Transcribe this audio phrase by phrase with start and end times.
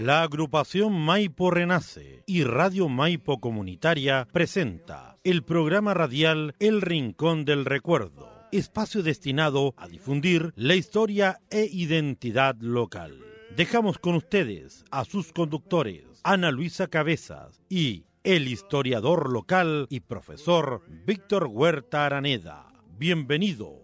[0.00, 7.64] La agrupación Maipo Renace y Radio Maipo Comunitaria presenta el programa radial El Rincón del
[7.64, 13.18] Recuerdo, espacio destinado a difundir la historia e identidad local.
[13.56, 20.82] Dejamos con ustedes a sus conductores, Ana Luisa Cabezas y el historiador local y profesor
[21.06, 22.72] Víctor Huerta Araneda.
[22.96, 23.80] Bienvenido.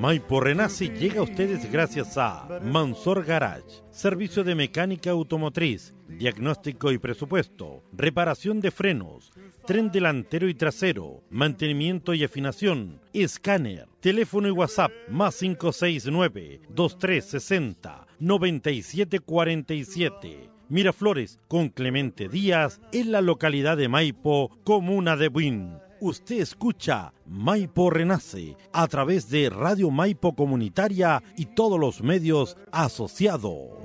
[0.00, 6.96] Maipo Renace llega a ustedes gracias a Mansor Garage, servicio de mecánica automotriz, diagnóstico y
[6.96, 9.30] presupuesto, reparación de frenos,
[9.66, 20.48] tren delantero y trasero, mantenimiento y afinación, escáner, teléfono y WhatsApp más 569 2360 9747.
[20.70, 25.89] Miraflores con Clemente Díaz en la localidad de Maipo, comuna de Buin.
[26.00, 33.80] Usted escucha Maipo Renace a través de Radio Maipo Comunitaria y todos los medios asociados.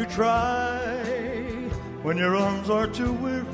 [0.00, 0.78] to try
[2.02, 3.44] when your arms are too weary.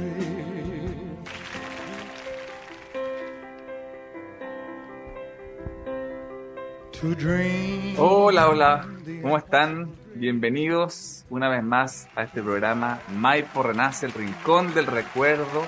[6.92, 7.96] To dream.
[7.98, 8.86] Hola, hola,
[9.22, 9.90] ¿cómo están?
[10.14, 15.66] Bienvenidos una vez más a este programa Maipo Renace, el Rincón del Recuerdo,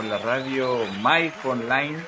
[0.00, 1.98] por la radio Maipo Online.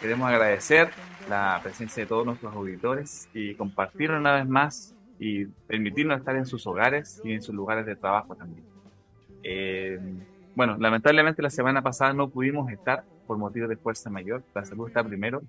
[0.00, 0.90] Queremos agradecer
[1.28, 6.46] la presencia de todos nuestros auditores y compartir una vez más y permitirnos estar en
[6.46, 8.64] sus hogares y en sus lugares de trabajo también.
[9.42, 9.98] Eh,
[10.54, 14.86] bueno, lamentablemente la semana pasada no pudimos estar por motivos de fuerza mayor, la salud
[14.86, 15.42] está primero,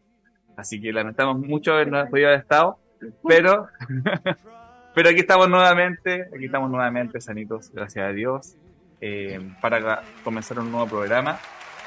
[0.56, 2.80] así que lamentamos mucho haber no podido haber estado,
[3.28, 3.67] pero,
[4.95, 8.56] pero aquí estamos nuevamente, aquí estamos nuevamente sanitos, gracias a Dios,
[9.00, 11.38] eh, para comenzar un nuevo programa,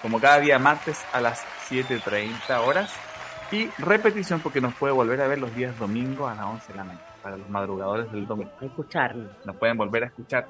[0.02, 2.92] como cada día martes a las 7.30 horas,
[3.52, 6.76] y repetición porque nos puede volver a ver los días domingos a las 11 de
[6.76, 8.50] la mañana para los madrugadores del domingo.
[8.60, 9.30] escucharlo.
[9.44, 10.46] Nos pueden volver a escuchar.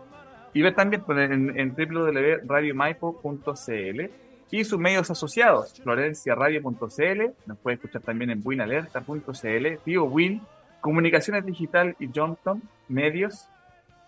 [0.52, 4.10] Y ver también pues, en, en www.radiomaipo.cl
[4.52, 10.42] y sus medios asociados, florenciaradio.cl, nos puede escuchar también en winalerta.cl, Tío Win,
[10.80, 13.48] Comunicaciones Digital y Johnson, Medios.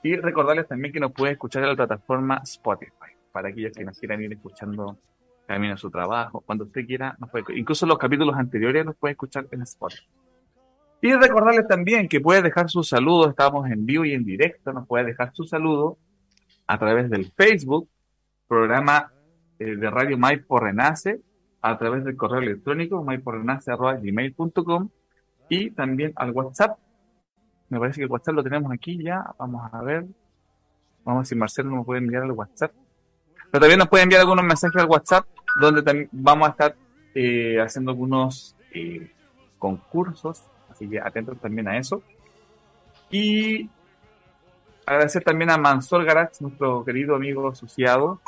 [0.03, 3.97] Y recordarles también que nos puede escuchar en la plataforma Spotify, para aquellos que nos
[3.97, 4.99] quieran ir escuchando
[5.47, 9.47] camino su trabajo, cuando usted quiera, nos puede, incluso los capítulos anteriores los puede escuchar
[9.51, 10.07] en Spotify.
[11.01, 14.87] Y recordarles también que puede dejar su saludo, estamos en vivo y en directo, nos
[14.87, 15.99] puede dejar su saludo
[16.67, 17.89] a través del Facebook,
[18.47, 19.13] programa
[19.59, 20.61] eh, de Radio Maipo
[21.63, 24.89] a través del correo electrónico maiporenace.gmail.com
[25.49, 26.79] y también al WhatsApp.
[27.69, 30.05] Me parece que el WhatsApp lo tenemos aquí ya, vamos a ver.
[31.05, 32.73] Vamos a ver si Marcelo nos puede enviar al WhatsApp.
[33.53, 35.27] Pero también nos puede enviar algunos mensajes al WhatsApp,
[35.61, 36.75] donde también vamos a estar
[37.15, 39.13] eh, haciendo algunos eh,
[39.59, 40.43] concursos
[40.73, 42.03] Así que atentos también a eso.
[43.11, 43.69] Y
[44.87, 48.21] agradecer también a Mansor Garage, nuestro querido amigo asociado,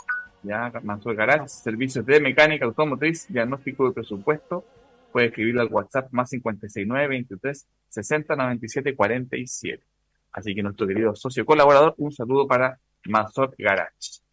[0.42, 4.64] ya Mansor Garage, servicios de mecánica automotriz, diagnóstico de presupuesto.
[5.10, 9.82] Puede escribirle al WhatsApp más 569 23 60 97 47.
[10.32, 14.23] Así que nuestro querido socio colaborador, un saludo para Mansor Garage.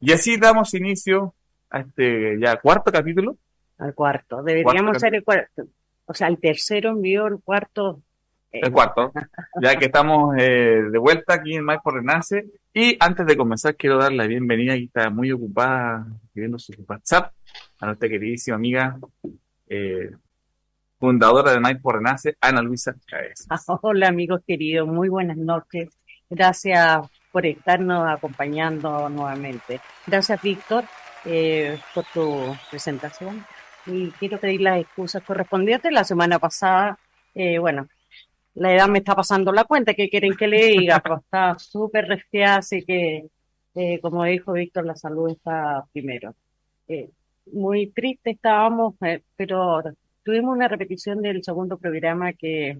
[0.00, 1.34] Y así damos inicio
[1.70, 3.36] a este ya cuarto capítulo.
[3.78, 4.42] Al cuarto.
[4.42, 5.64] Deberíamos Cuarto ser el cuarto.
[6.06, 8.02] O sea, el tercero envió el cuarto.
[8.50, 9.12] eh, El cuarto,
[9.62, 12.46] ya que estamos eh, de vuelta aquí en Maipo Renace.
[12.72, 17.32] Y antes de comenzar, quiero dar la bienvenida, y está muy ocupada escribiendo su WhatsApp,
[17.80, 18.98] a nuestra queridísima amiga,
[19.68, 20.10] eh,
[20.98, 23.46] fundadora de Maipo Renace, Ana Luisa Chávez.
[23.82, 25.88] Hola amigos queridos, muy buenas noches.
[26.28, 27.00] Gracias
[27.32, 29.80] por estarnos acompañando nuevamente.
[30.06, 30.84] Gracias Víctor
[31.24, 33.44] eh, por tu presentación
[33.86, 35.92] y quiero pedir las excusas correspondientes.
[35.92, 36.98] La semana pasada,
[37.34, 37.88] eh, bueno,
[38.54, 41.00] la edad me está pasando la cuenta, ¿qué quieren que le diga?
[41.00, 43.28] Pues está súper resfriada, así que,
[43.74, 46.34] eh, como dijo Víctor, la salud está primero.
[46.88, 47.10] Eh,
[47.52, 48.94] muy triste estábamos,
[49.36, 49.82] pero
[50.24, 52.78] tuvimos una repetición del segundo programa que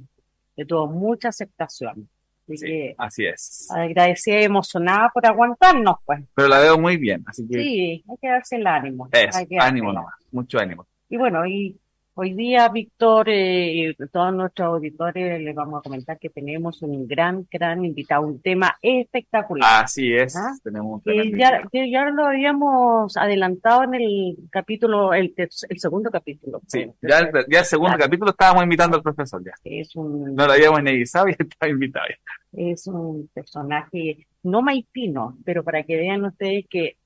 [0.69, 2.09] tuvo mucha aceptación.
[2.55, 3.69] Así Sí, que así es.
[3.71, 6.21] agradecida y emocionada por aguantarnos, pues.
[6.35, 9.09] Pero la veo muy bien, así que Sí, hay que darse el ánimo.
[9.13, 10.87] es, ánimo nomás, mucho ánimo.
[11.09, 11.80] y bueno, y
[12.21, 17.07] hoy día, Víctor, eh, y todos nuestros auditores les vamos a comentar que tenemos un
[17.09, 19.85] gran, gran invitado, un tema espectacular.
[19.85, 20.53] Así es, ¿Ah?
[20.63, 26.61] tenemos un ya, que ya lo habíamos adelantado en el capítulo, el, el segundo capítulo.
[26.67, 28.05] Sí, ya, el- ya el segundo Claro.
[28.05, 29.53] capítulo estábamos invitando al profesor ya.
[29.65, 32.63] Es un, No lo habíamos ni avisado y estaba invitado ya.
[32.73, 36.97] es un personaje no maitino, pero para que vean ustedes que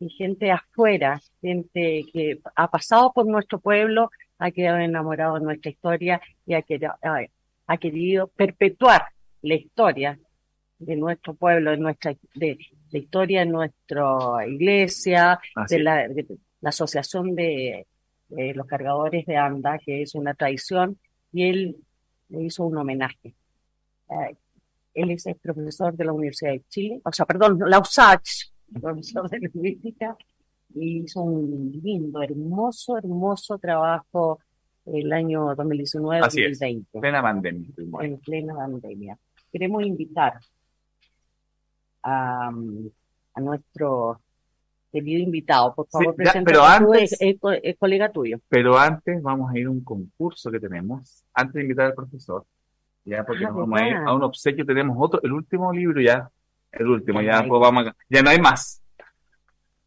[0.00, 5.70] y gente afuera, gente que ha pasado por nuestro pueblo, ha quedado enamorado de nuestra
[5.70, 6.94] historia y ha quedado,
[7.66, 9.02] ha querido perpetuar
[9.42, 10.18] la historia
[10.78, 12.58] de nuestro pueblo, de nuestra de
[12.90, 16.26] la historia de nuestra iglesia, Así de la, de
[16.60, 17.86] la asociación de,
[18.28, 20.98] de los cargadores de anda, que es una tradición,
[21.32, 21.76] y él
[22.28, 23.34] le hizo un homenaje.
[24.10, 24.36] Eh,
[24.94, 29.28] él es el profesor de la Universidad de Chile, o sea, perdón, la USACH, profesor
[29.28, 30.16] de lingüística,
[30.74, 34.38] hizo un lindo, hermoso, hermoso trabajo
[34.86, 36.60] el año Así es.
[36.60, 37.68] 2019-2020, Plena pandemia.
[38.00, 39.18] en plena pandemia.
[39.52, 40.34] Queremos invitar
[42.02, 44.20] a, a nuestro
[44.92, 48.38] querido invitado, por favor, Sí, ya, pero antes- es, es co- es colega tuyo.
[48.48, 52.44] Pero antes vamos a ir a un concurso que tenemos, antes de invitar al profesor,
[53.04, 56.00] ya porque Ah, nos vamos a ir a un obsequio, tenemos otro, el último libro
[56.00, 56.30] ya,
[56.72, 58.82] el último, Ya ya, no hay pues vamos a- ya no hay más.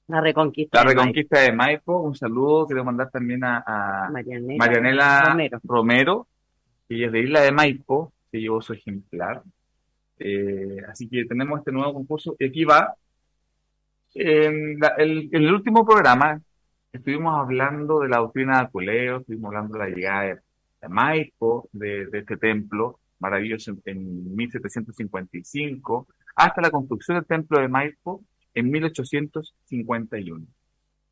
[0.08, 4.58] La reconquista La de Maipo, de Maipo, un saludo, quiero mandar también a, a Marianela,
[4.58, 5.60] Marianela Romero.
[5.64, 6.28] Romero,
[6.88, 9.44] que es de Isla de Maipo, que llevó su ejemplar.
[10.20, 12.96] Eh, así que tenemos este nuevo concurso y aquí va.
[14.16, 16.42] En, la- el, en el último programa
[16.92, 20.36] estuvimos hablando de la doctrina de Aculeo, estuvimos hablando de la llegada de,
[20.82, 27.60] de Maipo, de, de este templo maravilloso en, en 1755, hasta la construcción del templo
[27.60, 28.22] de Maipo
[28.58, 30.46] en 1851.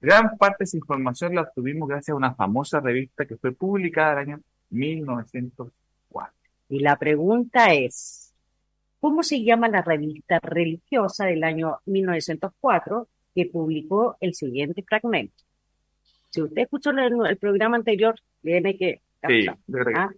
[0.02, 4.14] Gran parte de esa información la obtuvimos gracias a una famosa revista que fue publicada
[4.14, 6.34] el año 1904.
[6.70, 8.34] Y la pregunta es,
[9.00, 15.44] ¿cómo se llama la revista religiosa del año 1904 que publicó el siguiente fragmento?
[16.30, 19.46] Si usted escuchó el, el programa anterior, tiene que Sí,
[19.96, 20.10] Ah,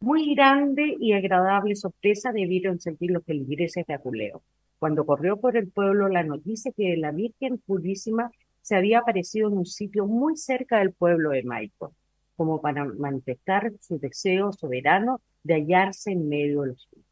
[0.00, 4.42] Muy grande y agradable sorpresa debieron sentir los feligreses de Aculeo,
[4.80, 8.32] cuando corrió por el pueblo la noticia que la Virgen Purísima
[8.62, 11.94] se había aparecido en un sitio muy cerca del pueblo de Maipo,
[12.34, 17.06] como para manifestar su deseo soberano de hallarse en medio de los suyos.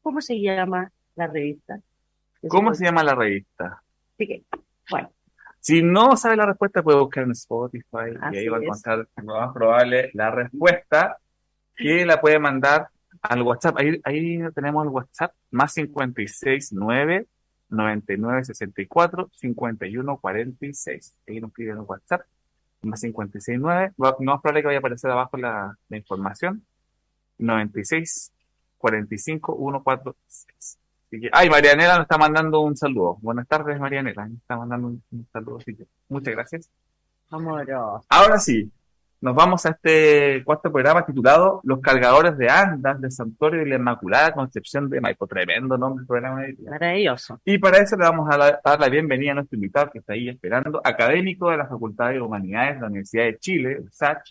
[0.00, 1.80] ¿Cómo se llama la revista?
[2.48, 3.82] ¿Cómo se llama la revista?
[4.14, 4.44] Así que,
[4.88, 5.10] bueno,
[5.58, 9.08] Si no sabe la respuesta, puede buscar en Spotify y Así ahí va a encontrar
[9.16, 11.18] lo más probable la respuesta
[11.74, 12.88] que la puede mandar
[13.22, 13.76] al WhatsApp.
[13.78, 17.26] Ahí, ahí tenemos el WhatsApp más 569
[17.68, 21.16] 99 64 51 46.
[21.28, 22.22] Ahí nos piden el WhatsApp
[22.82, 23.92] más 569.
[24.02, 26.64] Va- No es probable que vaya a aparecer abajo la, la información.
[27.38, 28.32] 96
[28.78, 30.78] 45 146.
[31.08, 33.16] Así que, ay, Marianela nos está mandando un saludo.
[33.20, 34.26] Buenas tardes, Marianela.
[34.28, 35.58] Nos está mandando un, un saludo.
[35.58, 36.70] Así que, muchas gracias.
[37.30, 38.04] amoroso.
[38.08, 38.70] Ahora sí,
[39.26, 43.74] nos vamos a este cuarto programa titulado Los cargadores de andas del Santuario de la
[43.74, 45.26] Inmaculada Concepción de Maipo.
[45.26, 46.42] Tremendo nombre del programa.
[46.70, 47.40] Maravilloso.
[47.44, 50.12] Y para eso le vamos a la- dar la bienvenida a nuestro invitado que está
[50.12, 54.30] ahí esperando, académico de la Facultad de Humanidades de la Universidad de Chile, SACH.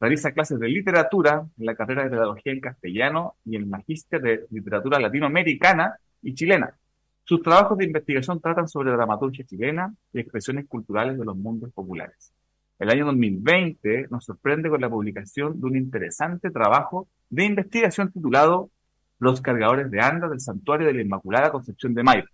[0.00, 4.46] Realiza clases de literatura en la carrera de Pedagogía en Castellano y el Magíster de
[4.50, 6.74] Literatura Latinoamericana y Chilena.
[7.22, 12.32] Sus trabajos de investigación tratan sobre dramaturgia chilena y expresiones culturales de los mundos populares.
[12.78, 18.70] El año 2020 nos sorprende con la publicación de un interesante trabajo de investigación titulado
[19.18, 22.28] Los cargadores de andas del Santuario de la Inmaculada Concepción de Maipo,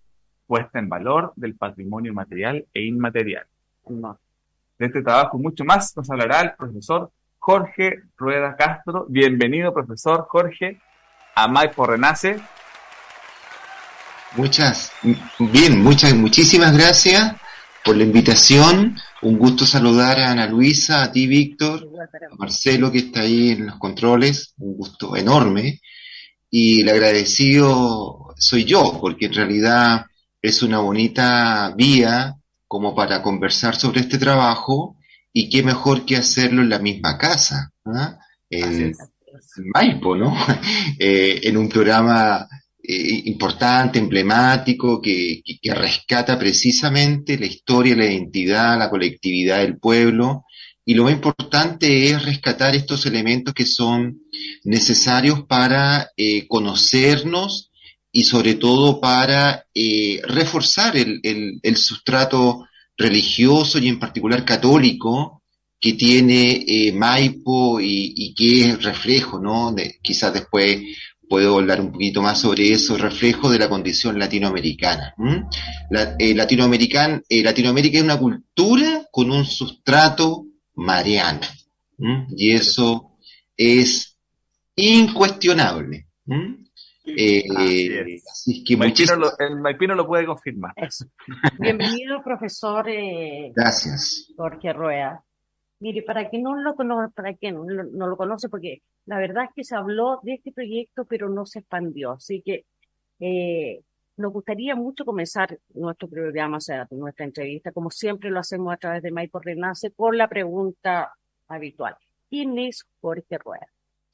[0.48, 3.46] puesta en valor del patrimonio material e inmaterial.
[3.88, 4.18] No.
[4.78, 9.06] De este trabajo y mucho más nos hablará el profesor Jorge Rueda Castro.
[9.08, 10.80] Bienvenido, profesor Jorge,
[11.36, 12.40] a Maipo Renace.
[14.36, 14.92] Muchas,
[15.38, 17.36] bien, muchas, muchísimas gracias
[17.84, 18.96] por la invitación.
[19.22, 21.88] Un gusto saludar a Ana Luisa, a ti, Víctor,
[22.30, 24.54] a Marcelo, que está ahí en los controles.
[24.58, 25.80] Un gusto enorme.
[26.50, 30.06] Y el agradecido soy yo, porque en realidad
[30.40, 32.36] es una bonita vía
[32.66, 34.96] como para conversar sobre este trabajo.
[35.32, 38.18] Y qué mejor que hacerlo en la misma casa, ¿ah?
[38.50, 38.92] En.
[39.74, 40.36] Maipo, ¿no?
[40.98, 42.46] Eh, en un programa
[42.84, 45.42] eh, importante, emblemático, que,
[45.74, 50.44] rescata precisamente la historia, la identidad, la colectividad del pueblo.
[50.84, 54.22] Y lo más importante es rescatar estos elementos que son
[54.64, 57.70] necesarios para eh, conocernos
[58.10, 65.42] y sobre todo para eh, reforzar el, el- sustrato religioso y en particular católico
[65.80, 69.74] que tiene Maipo y, que es reflejo, ¿no?
[70.02, 70.80] Quizás después
[71.32, 75.14] puedo hablar un poquito más sobre eso, reflejo de la condición latinoamericana.
[75.16, 75.46] ¿m?
[75.88, 81.40] La, eh, latinoamerican, eh, Latinoamérica es una cultura con un sustrato mariano.
[82.36, 83.16] Y eso
[83.56, 84.18] es
[84.76, 86.08] incuestionable.
[87.06, 88.28] Eh, Así es.
[88.30, 90.74] así es que Maipino lo, el Maipino lo puede confirmar.
[90.76, 91.06] eso.
[91.58, 94.30] Bienvenido, profesor eh, gracias.
[94.36, 95.24] Jorge Rueda.
[95.82, 96.76] Mire, para que no lo
[97.12, 101.06] para que no, lo conoce, porque la verdad es que se habló de este proyecto,
[101.06, 102.12] pero no se expandió.
[102.12, 102.66] Así que
[103.18, 103.80] eh,
[104.16, 108.76] nos gustaría mucho comenzar nuestro programa, o sea, nuestra entrevista, como siempre lo hacemos a
[108.76, 111.14] través de Maipo Renace, con la pregunta
[111.48, 111.96] habitual.
[112.30, 113.66] ¿Quién es Jorge Rueda?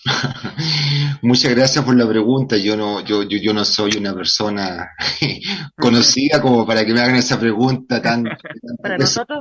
[1.23, 2.57] Muchas gracias por la pregunta.
[2.57, 4.91] Yo no, yo, yo, yo no soy una persona
[5.77, 8.25] conocida como para que me hagan esa pregunta tan.
[8.83, 9.41] para nosotros,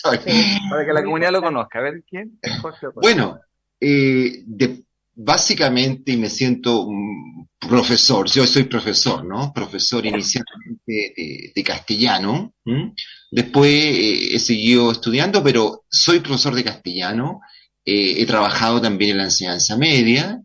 [0.00, 1.78] para que la comunidad lo conozca.
[1.78, 2.86] A ver quién Jorge.
[2.94, 3.38] Bueno,
[3.80, 6.88] eh, de, básicamente, y me siento
[7.58, 9.52] profesor, yo soy profesor, ¿no?
[9.54, 12.54] Profesor inicialmente de, castellano.
[13.30, 17.40] Después eh, he seguido estudiando, pero soy profesor de castellano
[17.84, 20.40] eh, he trabajado también en la enseñanza media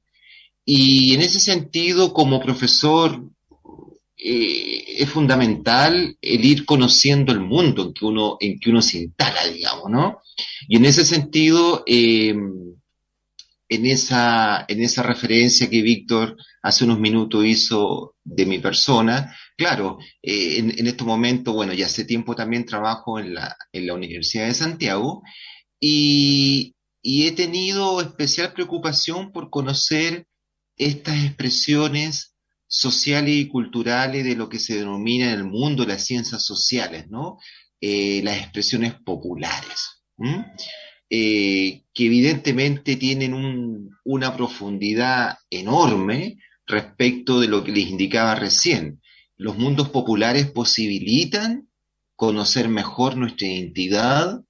[0.65, 3.23] y en ese sentido, como profesor,
[4.17, 8.99] eh, es fundamental el ir conociendo el mundo en que uno, en que uno se
[8.99, 10.21] instala, digamos, ¿no?
[10.67, 12.35] Y en ese sentido, eh,
[13.69, 19.97] en, esa, en esa referencia que Víctor hace unos minutos hizo de mi persona, claro,
[20.21, 24.47] en, en estos momentos, bueno, ya hace tiempo también trabajo en la, en la Universidad
[24.47, 25.23] de Santiago
[25.79, 30.27] y, y he tenido especial preocupación por conocer
[30.77, 32.35] estas expresiones
[32.67, 37.37] sociales y culturales de lo que se denomina en el mundo las ciencias sociales, ¿no?
[37.81, 40.03] Eh, las expresiones populares,
[41.09, 46.37] eh, que evidentemente tienen una profundidad enorme
[46.67, 49.01] respecto de lo que les indicaba recién.
[49.37, 51.69] Los mundos populares posibilitan
[52.15, 54.41] conocer mejor nuestra identidad,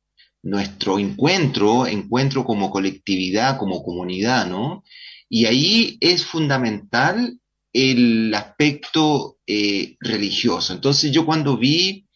[0.42, 4.84] nuestro encuentro, encuentro como colectividad, como comunidad, ¿no?
[5.30, 7.40] Y ahí es fundamental
[7.74, 10.74] el aspecto eh, religioso.
[10.74, 12.08] Entonces yo cuando vi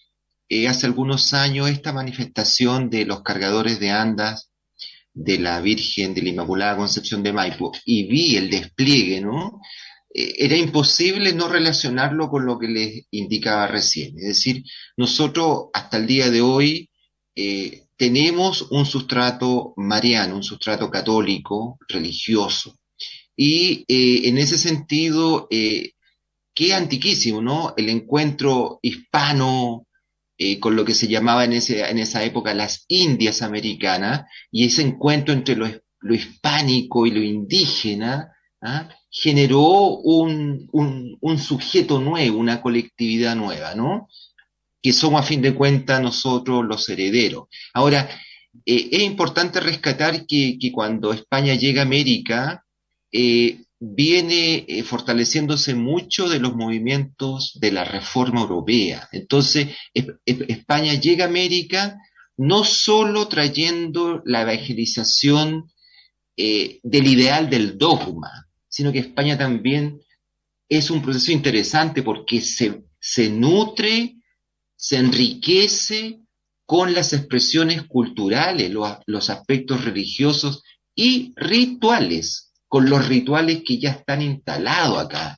[0.49, 4.49] eh, hace algunos años esta manifestación de los cargadores de andas
[5.13, 9.61] de la Virgen de la Inmaculada Concepción de Maipo y vi el despliegue, ¿no?
[10.13, 14.17] Eh, era imposible no relacionarlo con lo que les indicaba recién.
[14.17, 14.63] Es decir,
[14.97, 16.89] nosotros hasta el día de hoy
[17.97, 22.75] tenemos un sustrato mariano, un sustrato católico, religioso.
[23.35, 25.93] Y eh, en ese sentido, eh,
[26.53, 27.73] qué antiquísimo, ¿no?
[27.77, 29.87] El encuentro hispano
[30.37, 34.65] eh, con lo que se llamaba en, ese, en esa época las Indias americanas, y
[34.65, 35.67] ese encuentro entre lo,
[36.13, 38.89] hispánico y lo indígena, ¿ah?
[39.09, 44.09] generó un, un, un, sujeto nuevo, una colectividad nueva, ¿no?
[44.83, 47.47] Que somos a fin de cuentas nosotros los herederos.
[47.73, 48.09] Ahora,
[48.65, 52.65] eh, es importante rescatar que, cuando España llega a América,
[53.09, 59.07] eh, viene eh, fortaleciéndose mucho de los movimientos de la reforma europea.
[59.13, 59.69] Entonces,
[60.25, 61.97] España llega a América
[62.35, 65.71] no solo trayendo la evangelización
[66.35, 70.01] del ideal del dogma, sino que España también
[70.67, 74.15] es un proceso interesante porque se, se nutre
[74.75, 76.19] se enriquece
[76.65, 80.63] con las expresiones culturales, los, aspectos religiosos
[80.95, 85.37] y rituales, con los rituales que ya están instalados acá,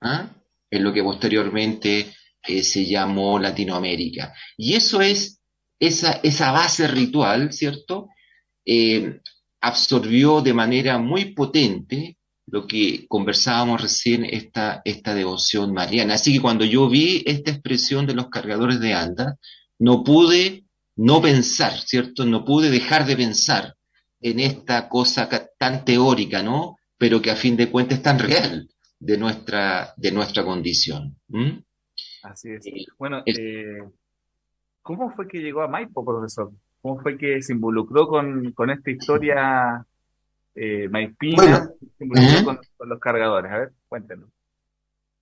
[0.00, 0.30] ¿ah?
[0.70, 2.12] en lo que posteriormente
[2.46, 4.34] eh, se llamó Latinoamérica.
[4.56, 5.40] Y eso es,
[5.78, 8.08] esa, base ritual, ¿cierto?
[8.64, 9.20] Eh,
[9.60, 16.14] absorbió de manera muy potente lo que conversábamos recién, esta, esta devoción mariana.
[16.14, 19.36] Así que cuando yo vi esta expresión de los cargadores de anda,
[19.78, 20.64] no pude
[20.96, 22.24] no pensar, ¿cierto?
[22.24, 23.74] No pude dejar de pensar
[24.20, 26.76] en esta cosa tan teórica, ¿no?
[26.96, 28.68] Pero que a fin de cuentas es tan real
[29.00, 31.16] de nuestra, de nuestra condición.
[32.22, 32.64] Así es.
[32.98, 33.82] Bueno, eh,
[34.82, 36.52] ¿cómo fue que llegó a Maipo, profesor?
[36.80, 39.84] ¿Cómo fue que se involucró con, con esta historia
[40.54, 43.52] eh, Maipina, con, los cargadores.
[43.52, 44.28] A ver, cuéntenos.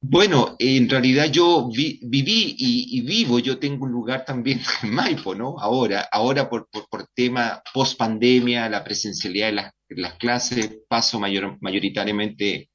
[0.04, 5.56] Bueno, en realidad yo viví y, vivo, yo tengo un lugar también en Maipo, ¿no?
[5.60, 11.56] Ahora, ahora por, por, tema post pandemia, la presencialidad de las, las clases, paso mayor,
[11.60, 12.68] mayoritariamente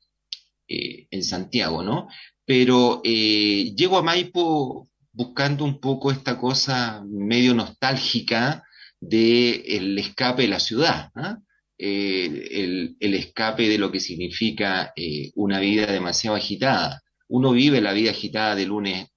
[0.70, 2.08] eh, en Santiago, ¿no?
[2.46, 8.64] Pero eh, llego a Maipo buscando un poco esta cosa medio nostálgica
[9.02, 11.44] del el escape de la ciudad, ¿no?
[11.80, 17.04] Eh, el, escape de lo que significa eh, una vida demasiado agitada.
[17.28, 19.08] Uno vive la vida agitada de lunes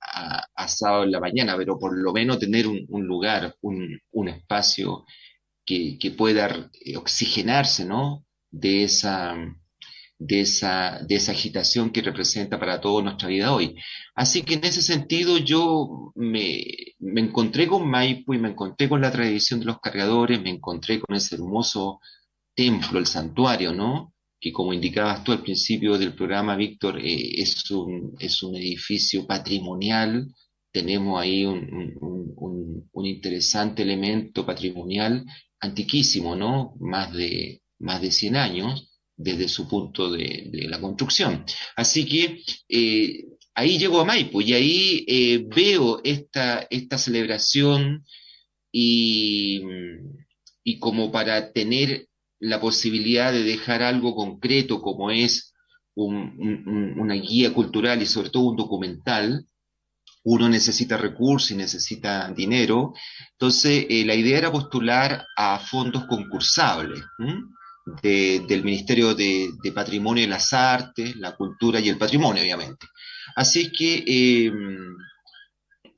[0.00, 5.04] a, sábado en la mañana, pero por lo menos tener un, lugar, un, espacio
[5.64, 8.24] que, pueda eh, oxigenarse, ¿no?
[8.50, 9.36] De esa,
[10.18, 13.76] de esa, de esa agitación que representa para toda nuestra vida hoy.
[14.14, 16.64] Así que en ese sentido yo me,
[17.00, 21.00] me encontré con Maipo y me encontré con la tradición de los cargadores, me encontré
[21.00, 22.00] con ese hermoso
[22.54, 24.14] templo, el santuario, ¿no?
[24.40, 29.26] Que como indicabas tú al principio del programa, Víctor, eh, es, un, es un edificio
[29.26, 30.32] patrimonial.
[30.70, 35.24] Tenemos ahí un, un, interesante elemento patrimonial
[35.60, 36.74] antiquísimo, ¿no?
[36.78, 41.44] Más de, más de 100 años desde su punto de, la construcción.
[41.76, 48.04] Así que eh, ahí llego a Maipo y ahí eh, veo esta, esta celebración
[48.72, 49.62] y,
[50.64, 52.08] y como para tener
[52.40, 55.52] la posibilidad de dejar algo concreto como es
[55.94, 59.46] una guía cultural y sobre todo un documental,
[60.24, 62.94] uno necesita recursos y necesita dinero.
[63.32, 67.00] Entonces, eh, la idea era postular a fondos concursables
[68.02, 72.86] del Ministerio de, Patrimonio y las Artes, la Cultura y el Patrimonio, obviamente.
[73.34, 74.96] Así es que em,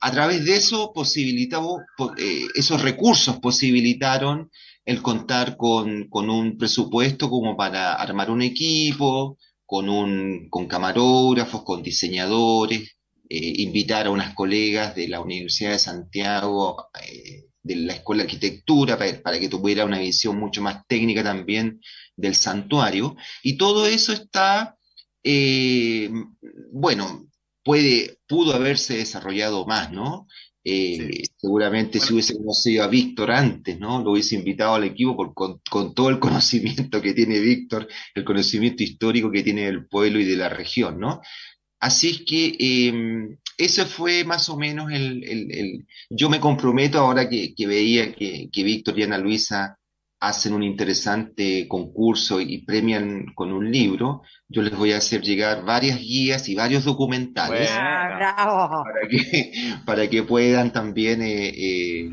[0.00, 1.82] a través de eso posibilitamos,
[2.18, 4.50] eh, esos recursos posibilitaron
[4.84, 12.96] el contar con, un presupuesto como para armar un equipo, con, camarógrafos, con diseñadores,
[13.28, 18.28] eh, invitar a unas colegas de la Universidad de Santiago eh, de la Escuela de
[18.28, 21.80] Arquitectura para, que tuviera una visión mucho más técnica también
[22.14, 23.16] del santuario.
[23.42, 24.76] Y todo eso está,
[25.24, 26.10] eh,
[26.70, 27.26] bueno,
[27.64, 30.28] puede, pudo haberse desarrollado más, ¿no?
[30.66, 34.02] Eh, seguramente si hubiese conocido a Víctor antes, ¿no?
[34.02, 38.82] Lo hubiese invitado al equipo con, con, todo el conocimiento que tiene Víctor, el conocimiento
[38.82, 41.20] histórico que tiene del pueblo y de la región, ¿no?
[41.80, 47.28] Así es que eh, ese fue más o menos el, el, yo me comprometo ahora
[47.28, 49.78] que, veía que, que Víctor y Ana Luisa
[50.20, 55.64] hacen un interesante concurso y premian con un libro, yo les voy a hacer llegar
[55.64, 59.52] varias guías y varios documentales para, que,
[59.84, 62.10] para que puedan también eh, eh,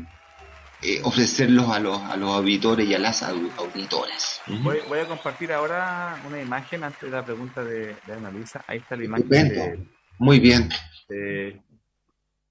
[0.82, 4.42] eh, ofrecerlos a los, a los auditores y a las auditoras.
[4.62, 8.62] voy, a compartir ahora una imagen antes de la pregunta de, Ana Luisa.
[8.66, 9.88] Ahí está la imagen.
[10.18, 10.68] Muy bien
[11.12, 11.48] de,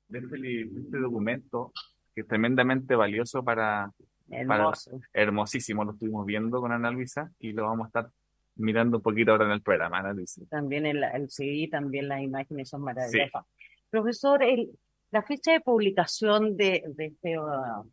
[0.10, 1.72] este, este, documento
[2.14, 3.92] que es tremendamente valioso para,
[5.14, 8.10] hermosísimo, lo estuvimos viendo con Ana Luisa y lo vamos a estar
[8.56, 10.42] mirando un poquito ahora en el programa, Ana Luisa.
[10.50, 13.46] También el, el CD, también las imágenes son maravillosas.
[13.90, 14.72] Profesor, el,
[15.12, 17.90] la fecha de publicación de, de este, uh,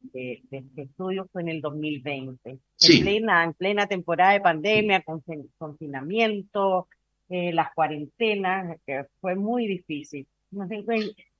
[0.00, 2.60] de, este estudio fue en el 2020, en,
[3.02, 5.22] plena, en plena temporada de pandemia, con
[5.58, 6.88] confinamiento,
[7.28, 10.26] eh, las cuarentenas, que fue muy difícil.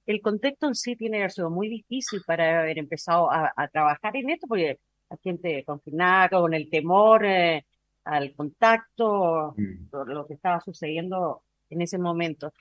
[0.07, 4.17] El, contexto en sí tiene que haber sido muy difícil para haber empezado a, trabajar
[4.17, 4.79] en esto, porque
[5.11, 7.65] la gente confinada, con el temor eh,
[8.05, 9.97] al contacto, mm.
[10.07, 12.53] lo que estaba sucediendo en ese momento.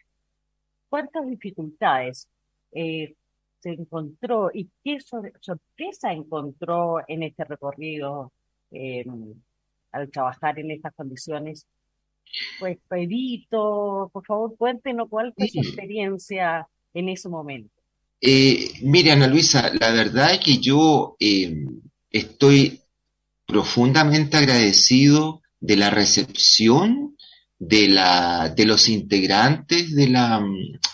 [0.89, 2.27] ¿Cuántas dificultades
[2.71, 3.15] eh,
[3.59, 8.31] se encontró y qué sorpresa encontró en este recorrido
[9.91, 11.67] al trabajar en estas condiciones
[12.59, 17.73] pues Pedito, por favor cuéntenos cuál fue su experiencia en ese momento.
[18.21, 21.53] Eh, mire, Ana Luisa, la verdad es que yo eh,
[22.09, 22.79] estoy
[23.45, 27.17] profundamente agradecido de la recepción
[27.59, 30.43] de, la, de los integrantes de la,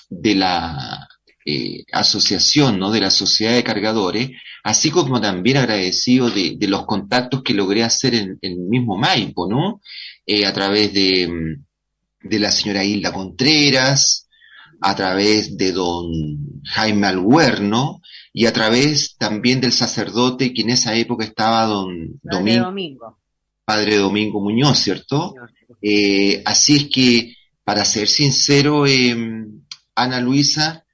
[0.09, 1.07] de la
[1.49, 2.91] eh, asociación, ¿no?
[2.91, 4.31] de la sociedad de cargadores,
[4.63, 9.49] así como también agradecido de, de los contactos que logré hacer en, el mismo Maipo,
[9.49, 9.81] ¿no?
[10.25, 11.57] Eh, a través de,
[12.21, 14.27] de la señora Hilda Contreras,
[14.81, 20.95] a través de don Jaime Alguerno y a través también del sacerdote que en esa
[20.95, 23.17] época estaba don Padre Domingo,
[23.65, 25.33] Padre Domingo Muñoz, ¿cierto?
[25.81, 29.15] Eh, así es que, para ser sincero, eh,
[29.95, 30.85] Ana Luisa,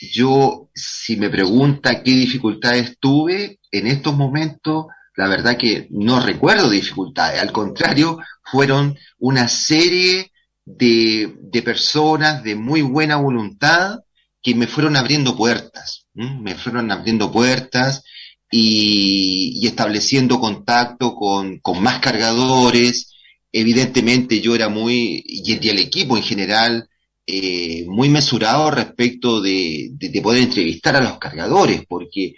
[0.00, 6.68] yo, si me pregunta qué dificultades tuve, en estos momentos la verdad que no recuerdo
[6.68, 10.32] dificultades, al contrario, fueron una serie
[10.64, 14.00] de, de personas de muy buena voluntad
[14.42, 18.02] que me fueron abriendo puertas, me fueron abriendo puertas
[18.50, 23.12] y, y estableciendo contacto con, con, más cargadores.
[23.50, 26.88] Evidentemente yo era muy, y el equipo en general,
[27.26, 32.34] eh, muy mesurado respecto de, de, de, poder entrevistar a los cargadores, porque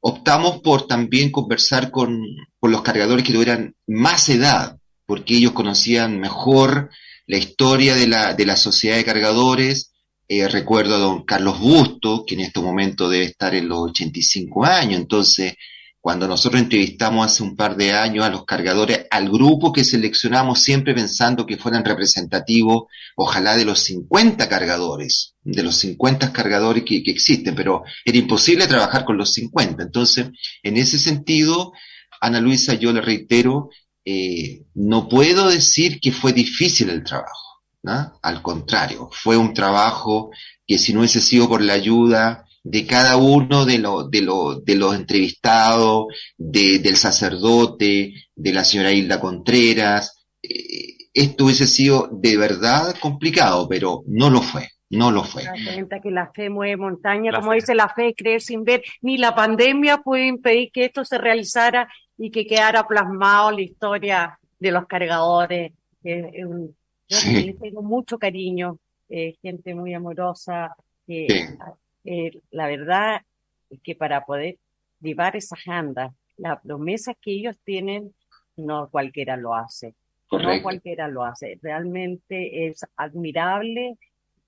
[0.00, 2.22] optamos por también conversar con,
[2.62, 6.90] los cargadores que tuvieran más edad, porque ellos conocían mejor
[7.26, 9.92] la historia de la, de la sociedad de cargadores.
[10.28, 14.64] Eh, recuerdo a don Carlos Busto, que en este momento debe estar en los 85
[14.64, 15.54] años, entonces
[16.00, 20.62] cuando nosotros entrevistamos hace un par de años a los cargadores, al grupo que seleccionamos
[20.62, 22.84] siempre pensando que fueran representativos,
[23.16, 29.04] ojalá de los 50 cargadores, de los 50 cargadores que, existen, pero era imposible trabajar
[29.04, 29.82] con los 50.
[29.82, 30.28] Entonces,
[30.62, 31.72] en ese sentido,
[32.20, 33.70] Ana Luisa, yo le reitero,
[34.04, 38.18] eh, no puedo decir que fue difícil el trabajo, ¿no?
[38.22, 40.30] al contrario, fue un trabajo
[40.66, 44.20] que si no hubiese sido por la ayuda de cada uno de, los de,
[44.62, 52.36] de los entrevistados, del sacerdote, de la señora Hilda Contreras, eh, esto hubiese sido de
[52.36, 54.68] verdad complicado, pero no lo fue.
[54.90, 55.44] No lo fue.
[55.44, 58.82] La que la fe mueve montaña, como dice la fe, creer sin ver.
[59.00, 64.38] Ni la pandemia puede impedir que esto se realizara y que quedara plasmado la historia
[64.58, 65.72] de los cargadores.
[66.02, 68.78] yo tengo mucho cariño,
[69.08, 70.74] eh, gente muy amorosa.
[71.06, 71.26] Eh,
[72.04, 73.22] la verdad
[73.70, 74.58] es que para poder
[75.00, 78.14] llevar esas andas, las promesas que ellos tienen,
[78.56, 79.94] no cualquiera lo hace.
[80.30, 81.58] No cualquiera lo hace.
[81.62, 83.96] Realmente es admirable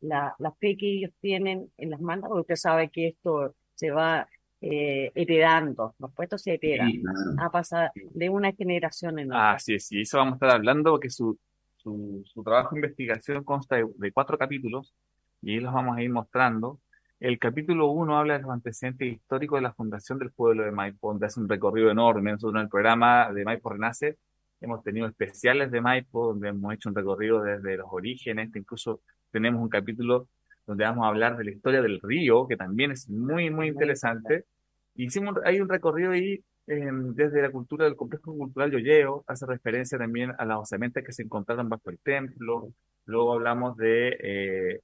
[0.00, 3.90] la, la fe que ellos tienen en las manos, porque usted sabe que esto se
[3.90, 4.28] va
[4.62, 6.92] eh, heredando, los puestos se heredan,
[7.38, 9.52] ha pasado de una generación en otra.
[9.52, 11.38] Ah, sí, sí, eso vamos a estar hablando porque su,
[11.78, 14.94] su, su trabajo de investigación consta de, cuatro capítulos
[15.40, 16.78] y los vamos a ir mostrando.
[17.20, 21.08] El capítulo uno habla de los antecedentes históricos de la fundación del pueblo de Maipo,
[21.08, 22.32] donde hace un recorrido enorme.
[22.32, 24.16] Nosotros en el programa de Maipo Renace
[24.62, 29.60] hemos tenido especiales de Maipo, donde hemos hecho un recorrido desde los orígenes, incluso tenemos
[29.60, 30.28] un capítulo
[30.66, 34.46] donde vamos a hablar de la historia del río, que también es muy, muy interesante.
[34.94, 39.98] Hicimos, hay un recorrido ahí em, desde la cultura del complejo cultural Yoyeo, hace referencia
[39.98, 42.72] también a las osamentas que se encontraron bajo el templo.
[43.04, 44.80] Luego hablamos de eh,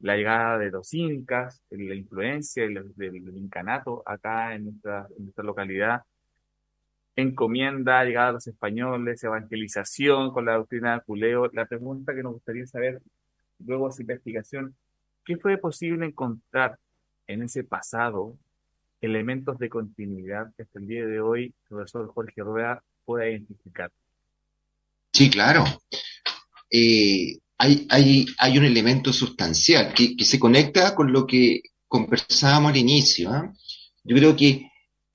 [0.00, 6.02] la llegada de los incas, la influencia del, del, incanato acá en nuestra, localidad
[7.16, 11.50] encomienda, llegada a los españoles, evangelización con la doctrina de Culeo.
[11.54, 13.00] La pregunta que nos gustaría saber
[13.64, 14.76] luego de esa investigación,
[15.24, 16.78] ¿qué fue posible encontrar
[17.26, 18.36] en ese pasado
[19.00, 23.90] elementos de continuidad que hasta el día de hoy el profesor Jorge Rueda pueda identificar?
[25.12, 25.64] Sí, claro.
[26.70, 32.72] Eh, hay, hay, hay, un elemento sustancial que, que, se conecta con lo que conversábamos
[32.72, 33.34] al inicio.
[33.34, 33.50] ¿eh?
[34.04, 34.70] Yo creo que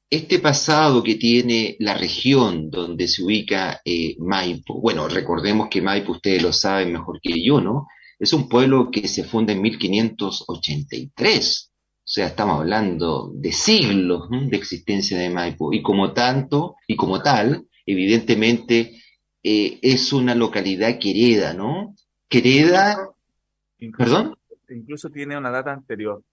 [0.09, 6.11] este pasado que tiene la región donde se ubica eh, Maipo, bueno, recordemos que Maipo
[6.11, 7.87] ustedes lo saben mejor que yo, ¿no?
[8.19, 11.71] Es un pueblo que se funda en 1583.
[11.71, 15.71] O sea, estamos hablando de siglos de existencia de Maipo.
[15.71, 19.01] Y como tanto, y como tal, evidentemente
[19.41, 21.95] eh, es una localidad querida, ¿no?
[22.31, 23.09] Querida.
[23.97, 24.37] ¿Perdón?
[24.69, 26.23] Incluso tiene una data anterior.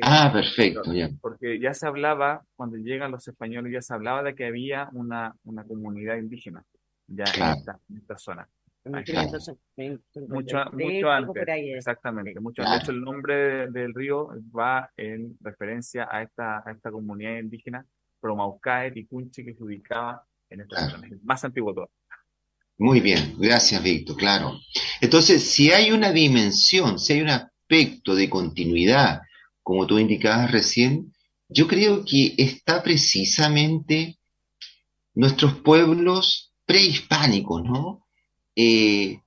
[0.00, 1.10] Ah, perfecto, ya.
[1.20, 5.36] Porque ya se hablaba, cuando llegan los españoles, ya se hablaba de que había una,
[5.44, 6.64] una comunidad indígena
[7.06, 8.48] ya en, esta, en esta zona.
[8.84, 9.12] Mucho,
[10.72, 11.44] mucho antes,
[11.76, 16.90] exactamente, mucho De hecho, el nombre del río va en referencia a esta, a esta
[16.90, 17.84] comunidad indígena,
[18.20, 21.90] Promaucae, Ticunchi, que se ubicaba en esta zona, más antiguo todo.
[22.78, 24.58] Muy bien, gracias Víctor, claro.
[25.00, 29.20] Entonces, si hay una dimensión, si hay un aspecto de continuidad,
[29.62, 31.12] como tú indicabas recién,
[31.48, 34.18] yo creo que está precisamente
[35.14, 38.06] nuestros pueblos prehispánicos, ¿no?
[38.56, 39.20] Eh,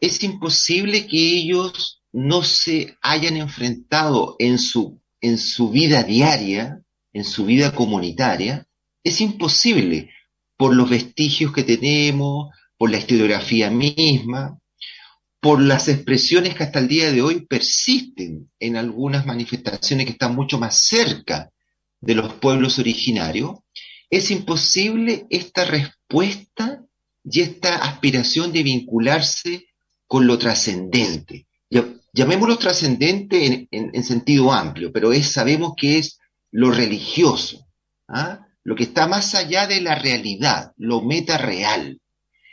[0.00, 7.24] es imposible que ellos no se hayan enfrentado en su, en su vida diaria, en
[7.24, 8.66] su vida comunitaria,
[9.04, 10.10] es imposible
[10.60, 14.58] por los vestigios que tenemos, por la historiografía misma,
[15.40, 20.34] por las expresiones que hasta el día de hoy persisten en algunas manifestaciones que están
[20.34, 21.50] mucho más cerca
[21.98, 23.60] de los pueblos originarios,
[24.10, 26.84] es imposible esta respuesta
[27.24, 29.66] y esta aspiración de vincularse
[30.06, 31.46] con lo trascendente.
[32.12, 36.18] Llamémoslo trascendente en, sentido amplio, pero es, sabemos que es
[36.50, 37.66] lo religioso,
[38.08, 38.46] ¿ah?
[38.64, 42.00] Lo que está más allá de la realidad, lo meta real.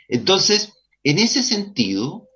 [0.08, 0.72] Entonces,
[1.04, 2.28] en ese sentido,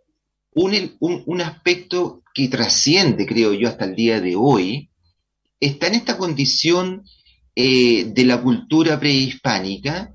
[0.55, 4.91] un, un, aspecto que trasciende, creo yo, hasta el día de hoy,
[5.61, 7.05] está en esta condición
[7.55, 10.15] eh, de la cultura prehispánica